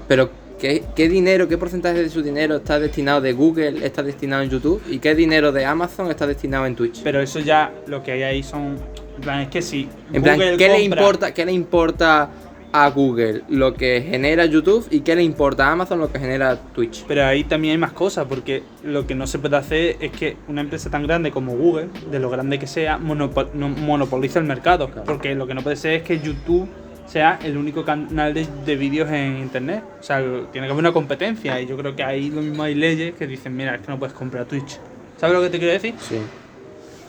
[0.08, 0.32] Pero
[0.62, 4.50] ¿qué, qué dinero, qué porcentaje de su dinero está destinado de Google, está destinado en
[4.50, 4.82] YouTube?
[4.90, 7.02] ¿Y qué dinero de Amazon está destinado en Twitch?
[7.04, 8.78] Pero eso ya lo que hay ahí son.
[9.18, 9.90] En plan, es que si.
[10.14, 12.30] En plan, ¿qué le, importa, ¿qué le importa
[12.74, 16.56] a Google lo que genera YouTube y qué le importa a Amazon lo que genera
[16.74, 17.04] Twitch?
[17.08, 20.38] Pero ahí también hay más cosas, porque lo que no se puede hacer es que
[20.48, 24.46] una empresa tan grande como Google, de lo grande que sea, monopo- no- monopoliza el
[24.46, 24.90] mercado.
[25.06, 26.70] Porque lo que no puede ser es que YouTube
[27.08, 29.84] sea el único canal de, de vídeos en Internet.
[30.00, 30.20] O sea,
[30.52, 31.60] tiene que haber una competencia.
[31.62, 34.00] Y yo creo que ahí lo mismo hay leyes que dicen, mira, es que no
[34.00, 34.80] puedes comprar Twitch.
[35.18, 35.94] ¿Sabes lo que te quiero decir?
[36.00, 36.18] Sí.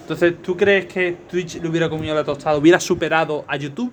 [0.03, 3.93] Entonces, ¿tú crees que Twitch le hubiera comido la tostada, hubiera superado a YouTube?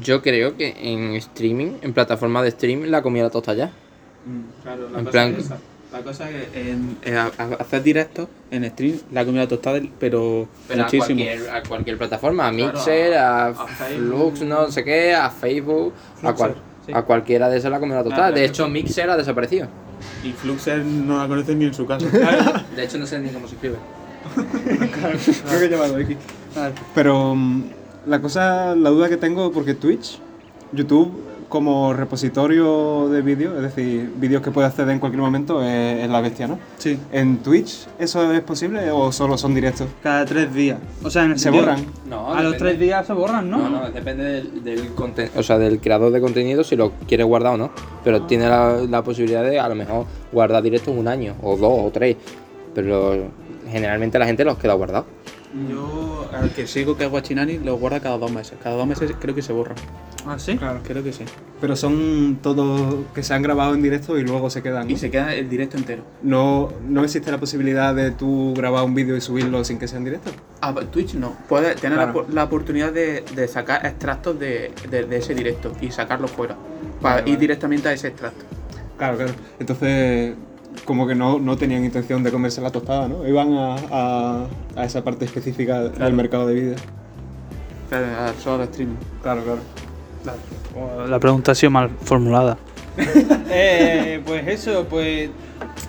[0.00, 3.70] Yo creo que en streaming, en plataforma de streaming, la comida la tosta ya.
[4.62, 5.58] Claro, la En plan- es esa.
[5.92, 9.80] La cosa es que en, en a- a- hacer directos en stream, la comida tostada,
[10.00, 11.06] pero, Pero a muchísimo.
[11.22, 13.54] cualquier, a cualquier plataforma, a Claro, Mixer, a.
[13.96, 16.54] Flux, no sé qué, a Facebook, a, cual-
[16.86, 16.92] sí.
[16.94, 18.16] a cualquiera de esas la comida total.
[18.18, 19.68] Claro, de hecho, Mixer ha desaparecido.
[20.24, 22.06] Y Fluxer no la conoce ni en su casa.
[22.76, 23.76] De hecho, no sé ni cómo se escribe.
[24.34, 26.16] Creo que he llamado X.
[26.94, 27.62] Pero mm,
[28.06, 30.18] la cosa, la duda que tengo, porque Twitch,
[30.72, 31.12] YouTube
[31.52, 36.08] como repositorio de vídeos, es decir, vídeos que puede acceder en cualquier momento, es, es
[36.08, 36.58] la bestia, ¿no?
[36.78, 36.98] Sí.
[37.12, 39.86] ¿En Twitch eso es posible o solo son directos?
[40.02, 40.78] Cada tres días.
[41.04, 41.84] O sea, en el ¿Se sentido- borran?
[42.08, 43.58] No, A los tres días se borran, ¿no?
[43.58, 47.22] No, no, depende del, del conten- o sea, del creador de contenido si lo quiere
[47.22, 47.70] guardar o no.
[48.02, 51.70] Pero tiene la, la posibilidad de a lo mejor guardar directos un año, o dos,
[51.84, 52.16] o tres.
[52.74, 53.14] Pero
[53.70, 55.04] generalmente la gente los queda guardados.
[55.68, 58.58] Yo, al que sigo que es Guachinani, lo guarda cada dos meses.
[58.62, 59.74] Cada dos meses creo que se borra.
[60.26, 60.56] ¿Ah, sí?
[60.56, 60.80] Claro.
[60.82, 61.24] Creo que sí.
[61.60, 64.86] Pero son todos que se han grabado en directo y luego se quedan.
[64.86, 64.92] ¿no?
[64.92, 66.04] Y se queda el directo entero.
[66.22, 69.98] No, no existe la posibilidad de tú grabar un vídeo y subirlo sin que sea
[69.98, 70.30] en directo.
[70.62, 71.36] Ah, Twitch no.
[71.48, 72.26] Puedes tener la, Claro.
[72.26, 76.56] po- la oportunidad de, de sacar extractos de, de- de ese directo y sacarlo fuera.
[77.02, 77.40] Para Vale, ir vale.
[77.40, 78.44] directamente a ese extracto.
[78.96, 79.32] Claro, claro.
[79.58, 80.34] Entonces,
[80.84, 83.26] como que no, no tenían intención de comerse la tostada, ¿no?
[83.26, 84.46] Iban a, a,
[84.76, 86.74] a esa parte específica del mercado de vídeo.
[87.88, 88.96] Claro, a- solo streaming.
[89.22, 89.60] Claro, claro.
[91.08, 92.56] La pregunta ha sido mal formulada.
[93.50, 95.30] eh, pues eso, pues.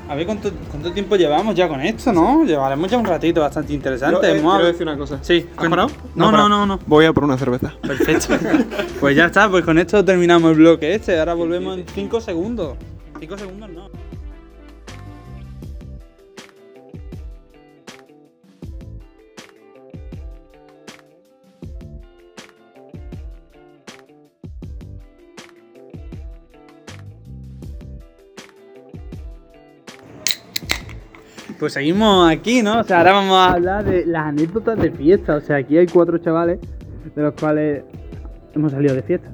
[0.08, 2.44] A ver cuánto, cuánto tiempo llevamos ya con esto, ¿no?
[2.44, 4.28] Llevaremos ya un ratito bastante interesante.
[4.28, 5.18] Yo, eh, quiero decir una cosa.
[5.22, 5.88] Sí, ¿Has parado?
[6.14, 6.50] No, no, parado.
[6.50, 6.80] no, no.
[6.86, 7.74] Voy a por una cerveza.
[7.82, 8.36] Perfecto.
[9.00, 11.18] pues ya está, pues con esto terminamos el bloque este.
[11.18, 12.76] Ahora volvemos en 5 segundos.
[13.20, 13.90] 5 segundos no.
[31.64, 32.82] Pues seguimos aquí, ¿no?
[32.82, 35.38] O sea, ahora vamos a hablar de las anécdotas de fiesta.
[35.38, 36.60] O sea, aquí hay cuatro chavales
[37.16, 37.84] de los cuales
[38.54, 39.30] hemos salido de fiesta.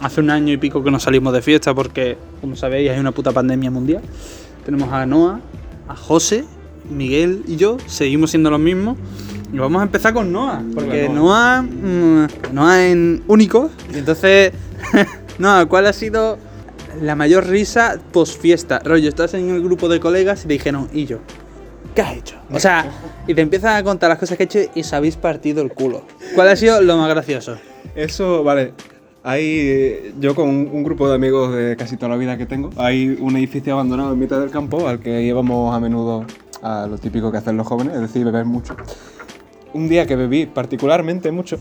[0.00, 3.12] Hace un año y pico que no salimos de fiesta porque, como sabéis, hay una
[3.12, 4.02] puta pandemia mundial.
[4.64, 5.38] Tenemos a Noah,
[5.86, 6.44] a José
[6.90, 8.98] Miguel y yo seguimos siendo los mismos.
[9.52, 13.70] Y vamos a empezar con Noah, porque Noah, mm, Noah es único.
[13.94, 14.50] Y entonces,
[15.38, 16.36] Noah, ¿cuál ha sido
[17.00, 18.80] la mayor risa post fiesta?
[18.80, 21.20] Rollo, estás en el grupo de colegas y te dijeron, ¿y yo?
[21.94, 22.36] ¿Qué has hecho?
[22.52, 22.90] O sea,
[23.26, 25.72] y te empiezan a contar las cosas que he hecho y se habéis partido el
[25.72, 26.02] culo.
[26.34, 27.56] ¿Cuál ha sido lo más gracioso?
[27.94, 28.72] Eso, vale.
[29.22, 32.70] Hay, yo con un, un grupo de amigos de casi toda la vida que tengo,
[32.76, 36.26] hay un edificio abandonado en mitad del campo al que íbamos a menudo
[36.62, 38.76] a lo típico que hacen los jóvenes, es decir, beber mucho.
[39.72, 41.58] Un día que bebí particularmente mucho,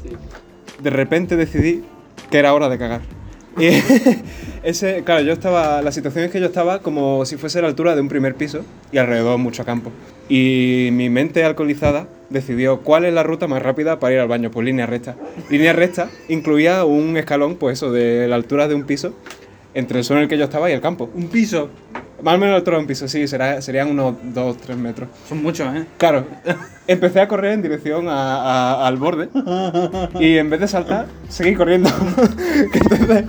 [0.82, 1.84] de repente decidí
[2.30, 3.02] que era hora de cagar.
[3.58, 3.68] Y
[4.64, 7.96] ese, claro, yo estaba, la situación es que yo estaba como si fuese la altura
[7.96, 9.92] de un primer piso y alrededor mucho campo.
[10.30, 14.50] Y mi mente alcoholizada decidió cuál es la ruta más rápida para ir al baño,
[14.52, 15.16] pues línea recta.
[15.50, 19.14] Línea recta incluía un escalón, pues eso, de la altura de un piso,
[19.74, 21.10] entre el suelo en el que yo estaba y el campo.
[21.14, 21.70] Un piso.
[22.24, 25.10] Más o menos un piso, sí, será, serían unos 2-3 metros.
[25.28, 25.86] Son muchos, ¿eh?
[25.98, 26.26] Claro,
[26.88, 28.38] empecé a correr en dirección a-
[28.82, 29.28] a- al borde
[30.20, 31.90] y en vez de saltar, seguí corriendo.
[32.74, 33.26] Entonces,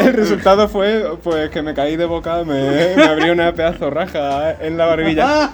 [0.00, 4.52] el resultado fue pues que me caí de boca, me, me abrí una pedazo raja
[4.60, 5.50] en la barbilla.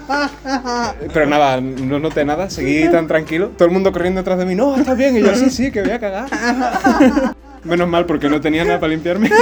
[1.14, 3.50] Pero nada, no noté nada, seguí tan tranquilo.
[3.56, 5.16] Todo el mundo corriendo detrás de mí, no, estás bien.
[5.16, 6.26] Y yo, sí, sí, que voy a cagar.
[7.64, 9.30] Menos mal porque no tenía nada para limpiarme.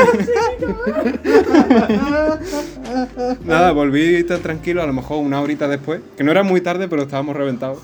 [3.44, 6.88] Nada, volví tan tranquilo, a lo mejor una horita después, que no era muy tarde,
[6.88, 7.78] pero estábamos reventados.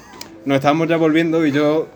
[0.44, 1.88] Nos estábamos ya volviendo y yo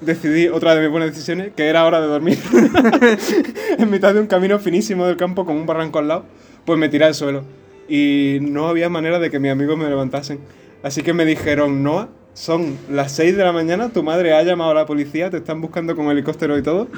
[0.00, 2.38] decidí, otra de mis buenas decisiones, que era hora de dormir.
[3.78, 6.24] en mitad de un camino finísimo del campo con un barranco al lado,
[6.64, 7.44] pues me tiré al suelo.
[7.88, 10.40] Y no había manera de que mis amigos me levantasen.
[10.82, 14.70] Así que me dijeron, Noah, son las 6 de la mañana, tu madre ha llamado
[14.72, 16.88] a la policía, te están buscando con helicóptero y todo.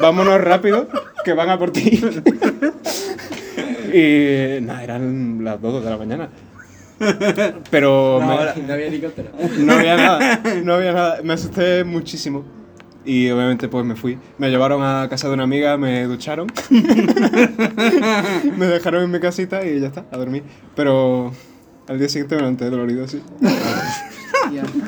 [0.00, 0.86] Vámonos rápido,
[1.24, 2.00] que van a por ti.
[3.92, 6.28] y nada, eran las 2 de la mañana.
[7.70, 9.30] Pero me- No había helicóptero.
[9.58, 11.18] no había nada, no había nada.
[11.24, 12.44] Me asusté muchísimo.
[13.04, 14.18] Y obviamente pues me fui.
[14.38, 16.46] Me llevaron a casa de una amiga, me ducharon.
[18.56, 20.42] me dejaron en mi casita y ya está, a dormir.
[20.74, 21.32] Pero
[21.88, 23.20] al día siguiente me levanté dolorido, sí.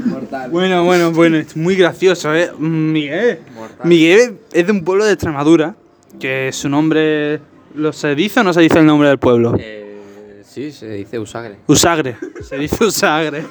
[0.07, 0.51] Mortal.
[0.51, 2.51] Bueno, bueno, bueno, es muy gracioso, ¿eh?
[2.59, 3.41] Miguel.
[3.85, 5.75] Miguel es de un pueblo de Extremadura,
[6.19, 7.41] que su nombre...
[7.75, 9.55] ¿Lo se dice o no se dice el nombre del pueblo?
[9.59, 11.59] Eh, sí, se dice Usagre.
[11.67, 13.45] Usagre, se dice Usagre.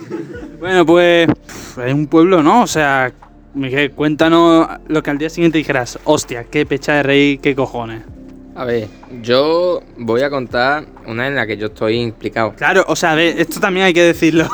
[0.59, 1.29] Bueno, pues
[1.85, 2.63] es un pueblo, ¿no?
[2.63, 3.13] O sea,
[3.53, 8.03] Miguel, cuéntanos lo que al día siguiente dijeras, hostia, qué pecha de rey, qué cojones.
[8.55, 8.87] A ver,
[9.21, 12.53] yo voy a contar una en la que yo estoy implicado.
[12.55, 14.49] Claro, o sea, a ver, esto también hay que decirlo.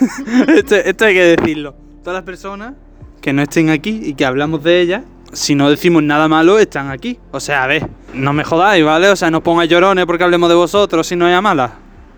[0.48, 1.74] esto, esto hay que decirlo.
[2.02, 2.74] Todas las personas
[3.20, 6.90] que no estén aquí y que hablamos de ellas, si no decimos nada malo, están
[6.90, 7.18] aquí.
[7.32, 9.08] O sea, a ver, no me jodáis, ¿vale?
[9.08, 11.72] O sea, no pongáis llorones porque hablemos de vosotros si no hay a malas.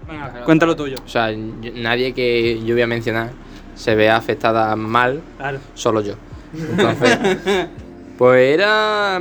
[0.09, 0.97] Venga, cuéntalo tuyo.
[1.05, 1.39] O sea, yo-
[1.75, 3.31] nadie que yo voy a mencionar
[3.75, 5.59] se vea afectada mal, Claro.
[5.75, 6.15] solo yo.
[6.71, 7.19] Entonces,
[8.19, 9.19] pues era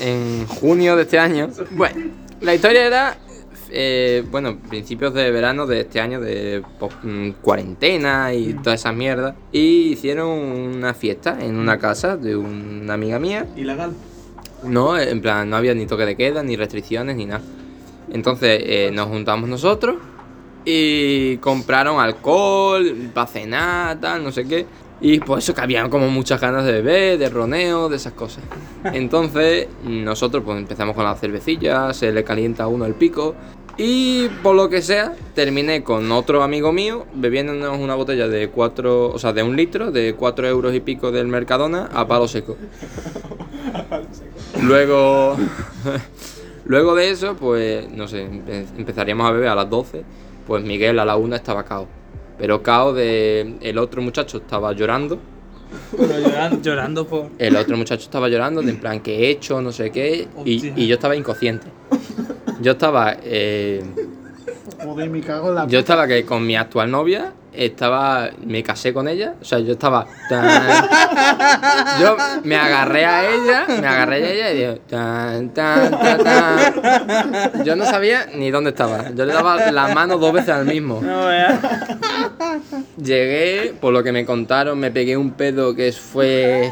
[0.00, 1.48] en junio de este año.
[1.72, 3.16] Bueno, la historia era,
[3.76, 6.62] eh, bueno, principios de verano de este año, de
[7.02, 9.34] mm, cuarentena y toda esa mierda.
[9.50, 13.46] Y hicieron una fiesta en una casa de una amiga mía.
[13.56, 13.92] Ilegal.
[14.62, 17.42] No, en plan, no había ni toque de queda, ni restricciones, ni nada.
[18.12, 19.96] Entonces eh, nos juntamos nosotros
[20.64, 24.66] y compraron alcohol para cenar, tal, no sé qué.
[25.00, 28.44] Y por eso que habían como muchas ganas de beber, de roneo, de esas cosas.
[28.84, 33.34] Entonces nosotros pues empezamos con la cervecilla, se le calienta a uno el pico.
[33.76, 39.08] Y por lo que sea, terminé con otro amigo mío bebiéndonos una botella de 4,
[39.10, 42.56] o sea, de un litro, de 4 euros y pico del Mercadona a palo seco.
[44.62, 45.36] Luego,
[46.66, 50.04] luego de eso, pues, no sé, empe- empezaríamos a beber a las 12.
[50.46, 51.86] Pues Miguel a la 1 estaba cao.
[52.38, 53.54] Pero cao de...
[53.60, 55.18] El otro muchacho estaba llorando.
[55.96, 57.30] Pero llorando, llorando por.
[57.38, 59.60] El otro muchacho estaba llorando, de en plan, ¿qué he hecho?
[59.62, 60.28] No sé qué.
[60.44, 61.66] Y yo estaba inconsciente.
[62.60, 63.16] Yo estaba...
[63.22, 63.82] eh,
[64.82, 68.92] Joder, me cago en la yo estaba que con mi actual novia, estaba, me casé
[68.92, 70.84] con ella, o sea, yo estaba, tan-
[72.00, 77.64] yo me agarré a ella, me agarré a ella y digo, tan, tan, tan, tan.
[77.64, 81.00] yo no sabía ni dónde estaba, yo le daba la mano dos veces al mismo.
[81.02, 81.28] No.
[83.02, 86.70] Llegué, por lo que me contaron, me pegué un pedo que fue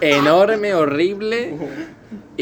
[0.00, 1.54] enorme, horrible.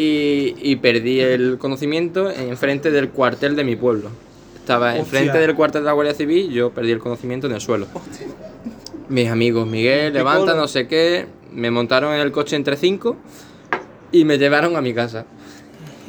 [0.01, 4.09] Y, y perdí el conocimiento enfrente del cuartel de mi pueblo.
[4.55, 5.47] Estaba enfrente Hostia.
[5.47, 7.87] del cuartel de la Guardia Civil, yo perdí el conocimiento en el suelo.
[9.11, 13.17] Mis amigos, Miguel, levanta, no sé qué, me montaron en el coche entre cinco
[14.13, 15.27] y me llevaron a mi casa.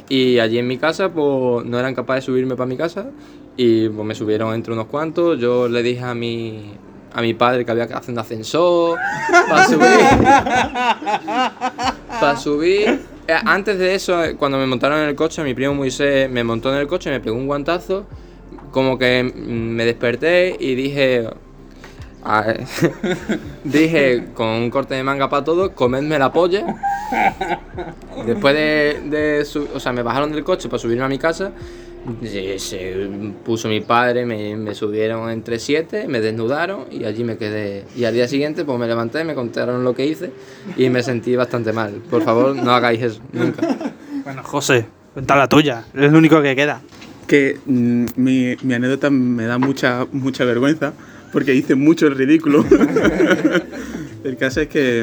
[0.08, 3.06] Y allí en mi casa, pues no eran capaces de subirme para mi casa
[3.56, 5.38] Y pues me subieron entre unos cuantos.
[5.38, 6.72] Yo le dije a mi,
[7.12, 8.98] a mi padre que había que hacer un ascensor
[9.48, 9.80] para subir.
[12.20, 13.11] para subir.
[13.28, 16.44] Eh, Antes de eso, eh, cuando me montaron en el coche, mi primo Moisés me
[16.44, 18.06] montó en el coche, me pegó un guantazo.
[18.70, 21.28] Como que mm, me desperté y dije.
[22.22, 22.54] ah,
[23.64, 26.66] dije con un corte de manga para todos, comedme la polla.
[28.26, 31.52] Después de, de o sea, me bajaron del coche para subirme a mi casa.
[32.24, 33.08] Se, se
[33.44, 37.84] puso mi padre, me, me subieron entre siete, me desnudaron y allí me quedé.
[37.96, 40.32] Y al día siguiente pues me levanté, me contaron lo que hice
[40.76, 42.02] y me sentí bastante mal.
[42.10, 43.94] Por favor, no hagáis eso, nunca.
[44.24, 45.84] Bueno, José, cuenta la tuya.
[45.94, 46.80] Es lo único que queda.
[47.26, 50.92] que mm, mi, mi anécdota me da mucha, mucha vergüenza
[51.32, 52.64] porque hice mucho el ridículo.
[54.24, 55.00] el caso es que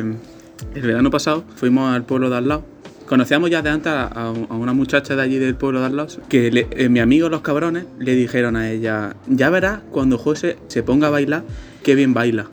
[0.75, 2.65] el verano pasado fuimos al pueblo de al lado.
[3.09, 6.51] Conocíamos ya de antes a, a una muchacha de allí del pueblo de lado que
[6.51, 10.83] le- eh, mi amigo los cabrones le dijeron a ella, ya verás cuando José se
[10.83, 11.43] ponga a bailar,
[11.83, 12.45] qué bien baila.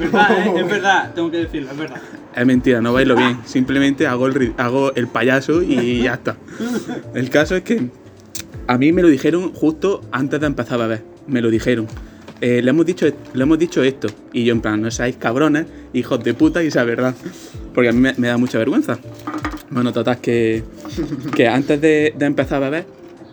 [0.00, 2.02] es verdad, tengo que decirlo, es verdad.
[2.34, 3.38] Es mentira, no bailo bien.
[3.44, 6.36] Simplemente hago el, hago el payaso y ya está.
[7.14, 7.88] El caso es que
[8.66, 11.04] a mí me lo dijeron justo antes de empezar a beber.
[11.28, 11.86] Me lo dijeron.
[12.40, 14.08] Eh, le, hemos dicho, le hemos dicho esto.
[14.32, 17.14] Y yo en plan, no seáis cabrones, hijos de puta, y esa verdad.
[17.72, 18.98] Porque a mí me, me da mucha vergüenza.
[19.72, 20.62] Bueno, total, que,
[21.34, 22.84] que antes de, empezar a beber,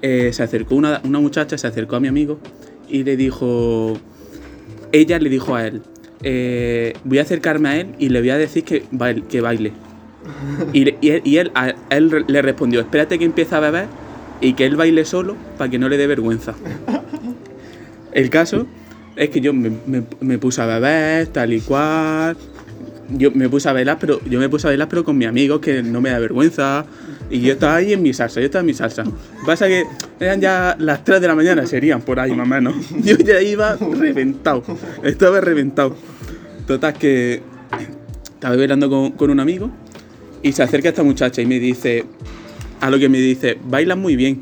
[0.02, 2.40] eh, se acercó una, una muchacha, se acercó a mi amigo
[2.88, 3.98] y le dijo,
[4.94, 5.82] ella le dijo a él,
[6.24, 9.24] eh, voy a acercarme a él y le voy a decir que baile.
[9.30, 9.74] Que baile.
[10.74, 10.88] Y,
[11.38, 11.52] él,
[11.90, 13.88] él- le respondió, espérate que empiece a beber
[14.42, 16.56] y que él baile solo para que no le dé vergüenza.
[18.14, 18.66] El caso
[19.18, 22.38] es que yo me, me- me puse a beber, tal y cual.
[23.12, 25.60] Yo me puse a bailar, pero yo me puse a bailar pero con mi amigo
[25.60, 26.86] que no me da vergüenza.
[27.30, 29.04] Y yo estaba ahí en mi salsa, yo estaba en mi salsa.
[29.46, 29.86] Pasa que
[30.20, 32.76] eran ya las 3 de la mañana, serían por ahí más o menos.
[33.04, 34.64] Yo ya iba reventado,
[35.04, 35.96] estaba reventado.
[36.68, 37.42] Total que
[38.34, 39.72] estaba bailando con, con un amigo
[40.42, 42.06] y se acerca esta muchacha y me dice,
[42.80, 44.42] a lo que me dice, bailas muy bien.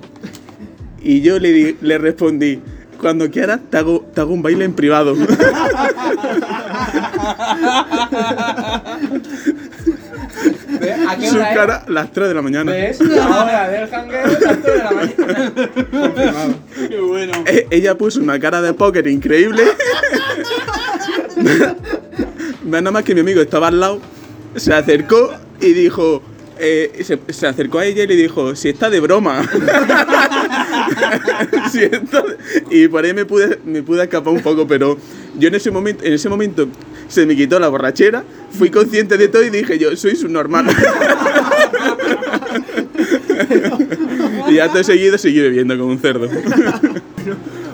[1.01, 2.59] Y yo le, le respondí,
[3.00, 5.16] cuando quieras te hago, te hago un baile en privado.
[11.08, 11.58] ¿A qué Su hora es?
[11.58, 12.72] cara las 3 de la mañana.
[12.72, 13.00] ¿Ves?
[13.02, 16.56] La hora del jangueo, las tres de la mañana.
[16.89, 17.34] Qué bueno.
[17.45, 19.64] E- Ella puso una cara de póker increíble.
[22.64, 24.02] Nada más que mi amigo estaba al lado,
[24.56, 26.22] se acercó y dijo.
[26.60, 29.41] eh, se, se acercó a ella y le dijo: Si está de broma.
[31.72, 32.38] Si está de-
[32.72, 34.98] Y por ahí me pude, me pude escapar un poco, pero
[35.38, 36.68] yo en ese momento, en ese momento
[37.08, 40.68] se me quitó la borrachera, fui consciente de todo y dije: Yo soy su normal.
[44.50, 46.28] y acto seguido seguí bebiendo como un cerdo.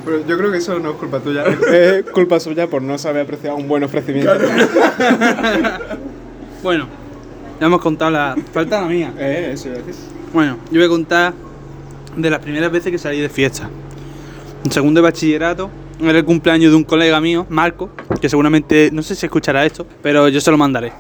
[0.05, 3.24] Pero yo creo que eso no es culpa tuya, es culpa suya por no saber
[3.24, 4.34] apreciar un buen ofrecimiento.
[6.61, 6.88] Bueno,
[7.59, 8.36] ya hemos contado la.
[8.53, 9.14] Falta la mía.
[9.18, 9.70] Eh, eso.
[10.34, 11.34] Bueno, yo voy a contar
[12.16, 13.70] de las primeras veces que salí de fiesta.
[14.66, 15.70] En segundo de bachillerato,
[16.01, 17.89] era el cumpleaños de un colega mío, Marco,
[18.22, 20.91] que seguramente, no sé si escuchará esto, pero yo se lo mandaré.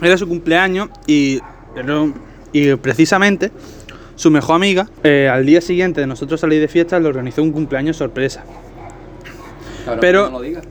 [0.00, 1.40] Era su cumpleaños y,
[1.74, 2.12] pero-
[2.52, 3.50] y precisamente
[4.16, 7.52] su mejor amiga, eh, al día siguiente de nosotros salir de fiesta, le organizó un
[7.52, 8.42] cumpleaños sorpresa.
[9.84, 10.64] Cabrón, Pero- No lo digas.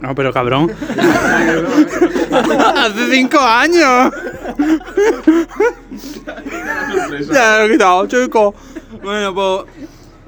[0.00, 0.70] No, pero cabrón.
[2.76, 4.12] Hace cinco años.
[7.32, 8.54] ya lo he quitado, chico.
[9.04, 9.64] Bueno, pues.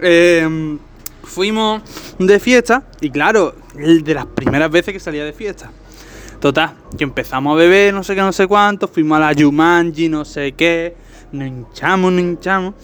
[0.00, 0.78] eh,
[1.24, 1.82] fuimos
[2.18, 2.84] de fiesta.
[3.00, 5.70] Y claro, de las primeras veces que salía de fiesta.
[6.40, 8.86] Total, que empezamos a beber, no sé qué, no sé cuánto.
[8.86, 10.94] Fuimos a la Jumanji, no sé qué.
[11.32, 12.74] Nos hinchamos, nos hinchamos.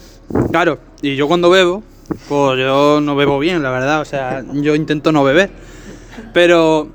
[0.50, 1.82] Claro, y yo cuando bebo,
[2.28, 4.00] pues yo no bebo bien, la verdad.
[4.00, 5.50] O sea, yo intento no beber.
[6.32, 6.88] Pero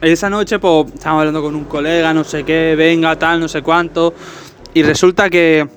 [0.00, 3.62] esa noche, pues, estábamos hablando con un colega, no sé qué, venga, tal, no sé
[3.62, 4.14] cuánto.
[4.74, 5.68] Y resulta que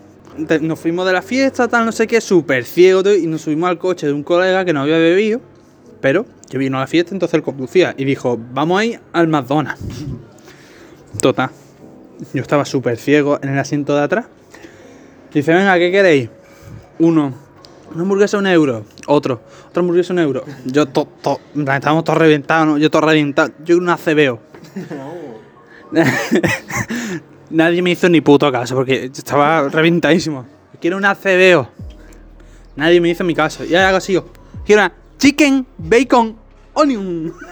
[0.61, 3.77] nos fuimos de la fiesta, tal, no sé qué, súper ciego, y nos subimos al
[3.77, 5.41] coche de un colega que no había bebido,
[6.01, 7.93] pero que vino a la fiesta, entonces él conducía.
[7.97, 9.81] Y dijo, vamos a ir al McDonald's.
[11.21, 11.49] Total.
[12.33, 14.25] Yo estaba súper ciego en el asiento de atrás.
[15.33, 16.29] Dice, venga, ¿qué queréis?
[16.99, 17.33] Uno,
[17.93, 18.85] una hamburguesa un euro.
[19.07, 20.43] Otro, otra hamburguesa un euro.
[20.65, 22.77] Yo, to, to- estábamos todos reventados, ¿no?
[22.77, 23.51] yo todo reventado.
[23.65, 24.39] Yo una CBO.
[27.49, 30.45] Nadie me hizo ni puto caso porque estaba reventadísimo.
[30.79, 31.69] Quiero una CBO.
[32.75, 33.63] Nadie me hizo mi caso.
[33.63, 34.29] Y ahora sigo.
[34.65, 36.35] Quiero una chicken bacon
[36.73, 37.33] onion.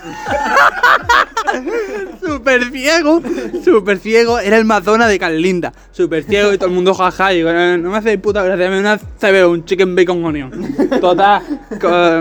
[2.25, 3.21] Súper ciego,
[3.63, 4.39] súper ciego.
[4.39, 5.73] Era el Madonna de Carlinda.
[5.91, 7.33] Súper ciego y todo el mundo jaja.
[7.33, 10.51] Y no, me hacéis puta gracia, dame una CBO, un chicken bacon onion.
[11.01, 11.41] Total,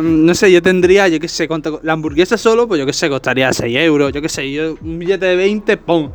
[0.03, 1.81] no sé, yo tendría, yo qué sé, cuánto.
[1.83, 4.13] La hamburguesa solo, pues yo qué sé, costaría 6 euros.
[4.13, 6.11] Yo qué sé, yo un billete de 20, ¡pum!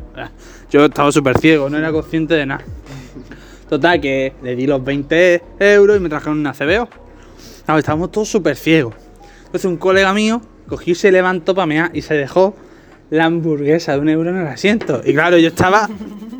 [0.70, 2.64] Yo estaba súper ciego, no era consciente de nada.
[3.68, 6.88] Total, que le di los 20 euros y me trajeron una CBO.
[7.64, 8.94] Claro, estábamos todos súper ciegos.
[9.46, 12.54] Entonces un colega mío cogió y se levantó para mear y se dejó
[13.10, 15.00] la hamburguesa de un euro en el asiento.
[15.04, 15.88] Y claro, yo estaba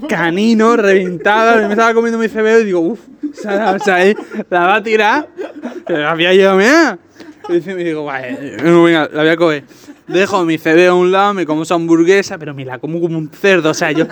[0.09, 3.01] canino, reventado, me estaba comiendo mi CBO y digo, uff,
[3.31, 4.15] o sea,
[4.51, 5.29] la va a tirar.
[5.87, 6.99] Pero había ido a mear.
[7.65, 9.65] Y me digo, vale, venga, la voy a coger.
[10.07, 13.17] Dejo mi CBO a un lado, me como esa hamburguesa, pero me la como como
[13.19, 13.71] un cerdo.
[13.71, 14.07] O sea, yo,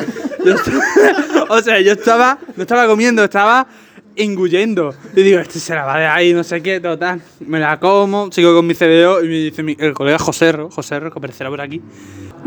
[0.45, 0.55] yo
[1.49, 3.66] o sea, yo estaba, no estaba comiendo, estaba
[4.14, 4.95] engullendo.
[5.14, 7.20] Y digo, este se la va de ahí, no sé qué, total.
[7.41, 11.11] Me la como, sigo con mi CBO y me dice mi- el colega Joserro, Joserro,
[11.11, 11.80] que aparecerá por aquí,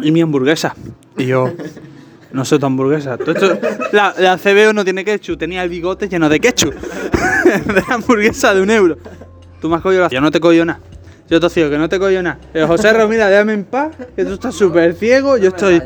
[0.01, 0.75] y mi hamburguesa.
[1.17, 1.51] Y yo,
[2.31, 3.17] no sé tu hamburguesa.
[3.91, 6.73] La, la CBO no tiene ketchup, tenía el bigote lleno de ketchup.
[7.65, 8.97] de la hamburguesa de un euro.
[9.61, 10.09] Tú me has cogido la...
[10.09, 10.79] Yo no te cojo nada.
[11.29, 12.39] Yo te digo que no te cojo nada.
[12.53, 15.81] Eh, José Ro, mira, déjame en paz, que tú estás súper ciego, yo estoy...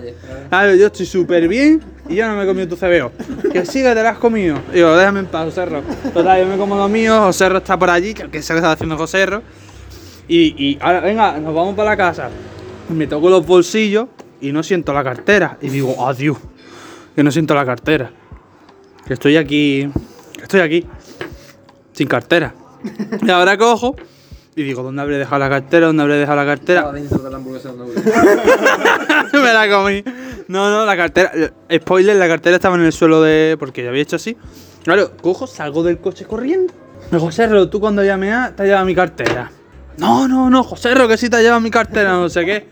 [0.49, 3.11] Claro, yo estoy súper bien y yo no me he comido tu CBO.
[3.51, 4.57] Que sí, que te la has comido.
[4.73, 5.81] Digo, déjame en paz, José Ro.
[6.13, 8.71] Total, yo me como lo mío, José Ro está por allí, que sé que está
[8.71, 9.41] haciendo José Ro.
[10.27, 12.29] Y, y ahora, venga, nos vamos para la casa.
[12.89, 14.07] Me toco los bolsillos
[14.39, 15.57] y no siento la cartera.
[15.61, 16.37] Y digo, adiós,
[17.15, 18.11] que no siento la cartera.
[19.05, 19.89] Que estoy aquí,
[20.37, 20.85] que estoy aquí,
[21.91, 22.53] sin cartera.
[23.21, 23.95] Y ahora cojo
[24.55, 25.87] y digo, ¿dónde habré dejado la cartera?
[25.87, 26.91] ¿Dónde habré dejado la cartera?
[29.33, 30.03] Me la comí.
[30.47, 31.31] No, no, la cartera.
[31.69, 33.55] eh, Spoiler, la cartera estaba en el suelo de.
[33.59, 34.37] Porque yo había hecho así.
[34.83, 36.73] Claro, cojo, salgo del coche corriendo.
[37.11, 39.51] Me digo, José Ro, tú cuando llamé a, te has llevado mi cartera.
[39.97, 42.67] No, no, no, José Ro, que sí te has llevado mi cartera, no sé qué.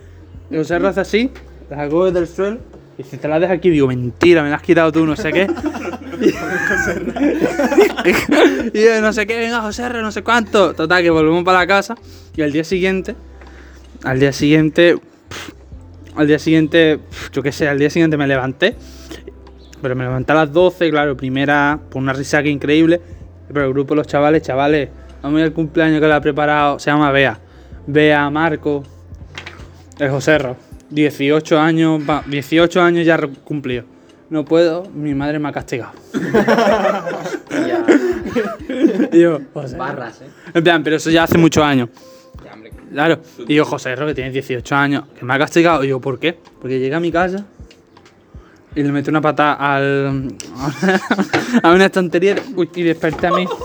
[0.50, 1.32] Y José Ro hace así,
[1.70, 2.58] la coge del suelo.
[2.98, 3.70] Y dice, te la dejas aquí.
[3.70, 5.48] Digo, mentira, me la has quitado tú, no sé qué.
[8.74, 10.74] y no sé qué, venga, José Ro, no sé cuánto.
[10.74, 11.96] Total, que volvemos para la casa.
[12.36, 13.16] Y al día siguiente,
[14.04, 14.98] al día siguiente,
[16.16, 17.00] al día siguiente,
[17.32, 18.76] yo qué sé, al día siguiente me levanté.
[19.82, 23.02] Pero me levanté a las 12, claro, primera, por una risaca increíble.
[23.48, 24.90] Pero el grupo de los chavales, chavales,
[25.24, 27.40] vamos al cumpleaños que le ha preparado, se llama Bea.
[27.88, 28.84] Bea, Marco,
[29.98, 30.56] el Joserro.
[30.92, 33.86] 18 años, va, 18 años ya cumplido.
[34.32, 35.92] No puedo, mi madre me ha castigado.
[39.12, 39.76] Y yo, José.
[39.76, 40.28] Barras, eh.
[40.54, 41.90] En plan, pero eso ya hace muchos años.
[42.46, 42.72] Ya, hombre.
[42.92, 43.20] Claro.
[43.46, 45.84] Y yo, José Ro, que tiene 18 años, que me ha castigado.
[45.84, 46.38] Y yo, ¿por qué?
[46.62, 47.46] Porque llegué a mi casa
[48.74, 50.34] y le metí una patada al,
[51.64, 53.46] a una estantería uy, y desperté a mí.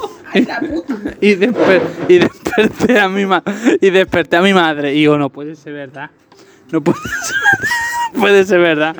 [1.20, 3.42] Y, desper- y desperté a mi ma-
[3.80, 4.92] y desperté a mi madre.
[4.92, 6.10] Y digo, no puede ser verdad.
[6.72, 7.36] No puede ser
[8.20, 8.96] puede ser verdad.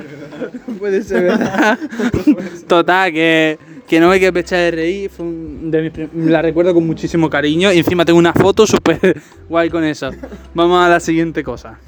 [0.78, 1.78] Puede ser verdad.
[2.68, 3.58] Total, que,
[3.88, 5.10] que no me quedé pecha de reír.
[5.10, 5.82] Fue un- de
[6.14, 7.72] mis la recuerdo con muchísimo cariño.
[7.72, 10.10] Y encima tengo una foto súper guay con eso.
[10.54, 11.78] Vamos a la siguiente cosa.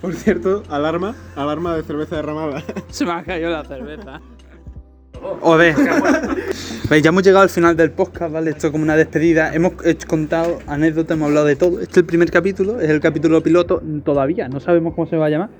[0.00, 2.62] Por cierto, alarma, alarma de cerveza derramada.
[2.90, 4.20] Se me ha caído la cerveza.
[6.88, 8.50] Veis, ya hemos llegado al final del podcast, ¿vale?
[8.50, 9.54] Esto es como una despedida.
[9.54, 9.72] Hemos
[10.06, 11.80] contado anécdotas, hemos hablado de todo.
[11.80, 14.48] Este es el primer capítulo, es el capítulo piloto todavía.
[14.48, 15.50] No sabemos cómo se va a llamar.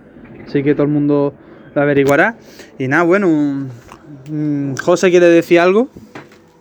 [0.46, 1.34] Así que todo el mundo
[1.74, 2.36] lo averiguará.
[2.78, 3.68] Y nada, bueno.
[4.30, 5.88] mm, José quiere decir algo.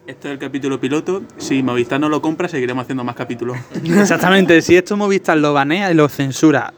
[0.07, 1.23] Este es el capítulo piloto.
[1.37, 3.57] Si Movistar no lo compra, seguiremos haciendo más capítulos.
[3.83, 6.73] Exactamente, si esto Movistar lo banea y lo censura.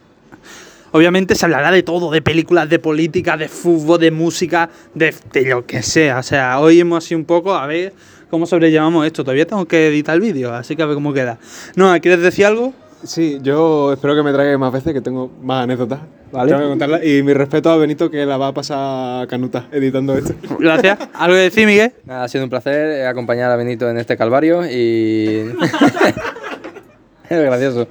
[0.98, 5.46] Obviamente se hablará de todo, de películas, de política, de fútbol, de música, de, de
[5.46, 6.18] lo que sea.
[6.18, 7.94] O sea, hoy hemos sido un poco a ver
[8.32, 9.24] cómo sobrellevamos esto.
[9.24, 11.38] Todavía tengo que editar el vídeo, así que a ver cómo queda.
[11.76, 12.74] No, ¿quieres decir algo?
[13.04, 16.00] Sí, yo espero que me traiga más veces, que tengo más anécdotas.
[16.32, 16.50] Vale.
[16.50, 17.06] Tengo que contarlas.
[17.06, 20.34] Y mi respeto a Benito, que la va a pasar canuta editando esto.
[20.60, 20.98] Gracias.
[21.14, 21.94] ¿Algo que decir, Miguel?
[22.06, 25.46] Nada, ha sido un placer acompañar a Benito en este calvario y.
[27.30, 27.88] es gracioso.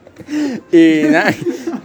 [0.72, 1.32] Y nada,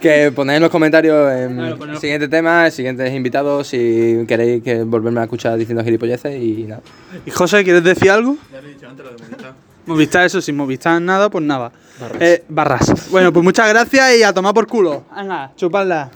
[0.02, 1.93] que ponéis en los comentarios en Claro, ponedlo.
[1.93, 6.82] el siguiente tema, siguientes invitados, si queréis que volverme a escuchar diciendo gilipolleces y nada.
[7.26, 8.36] ¿Y José, quieres decir algo?
[8.52, 9.54] Ya lo he dicho antes lo de Movistar.
[9.86, 11.72] Movistar, eso, sin Movistar nada, pues nada.
[11.99, 12.41] Barras.
[12.49, 13.08] barras.
[13.12, 15.04] Bueno, pues muchas gracias y a tomar por culo.
[15.16, 16.10] Venga, chupadla.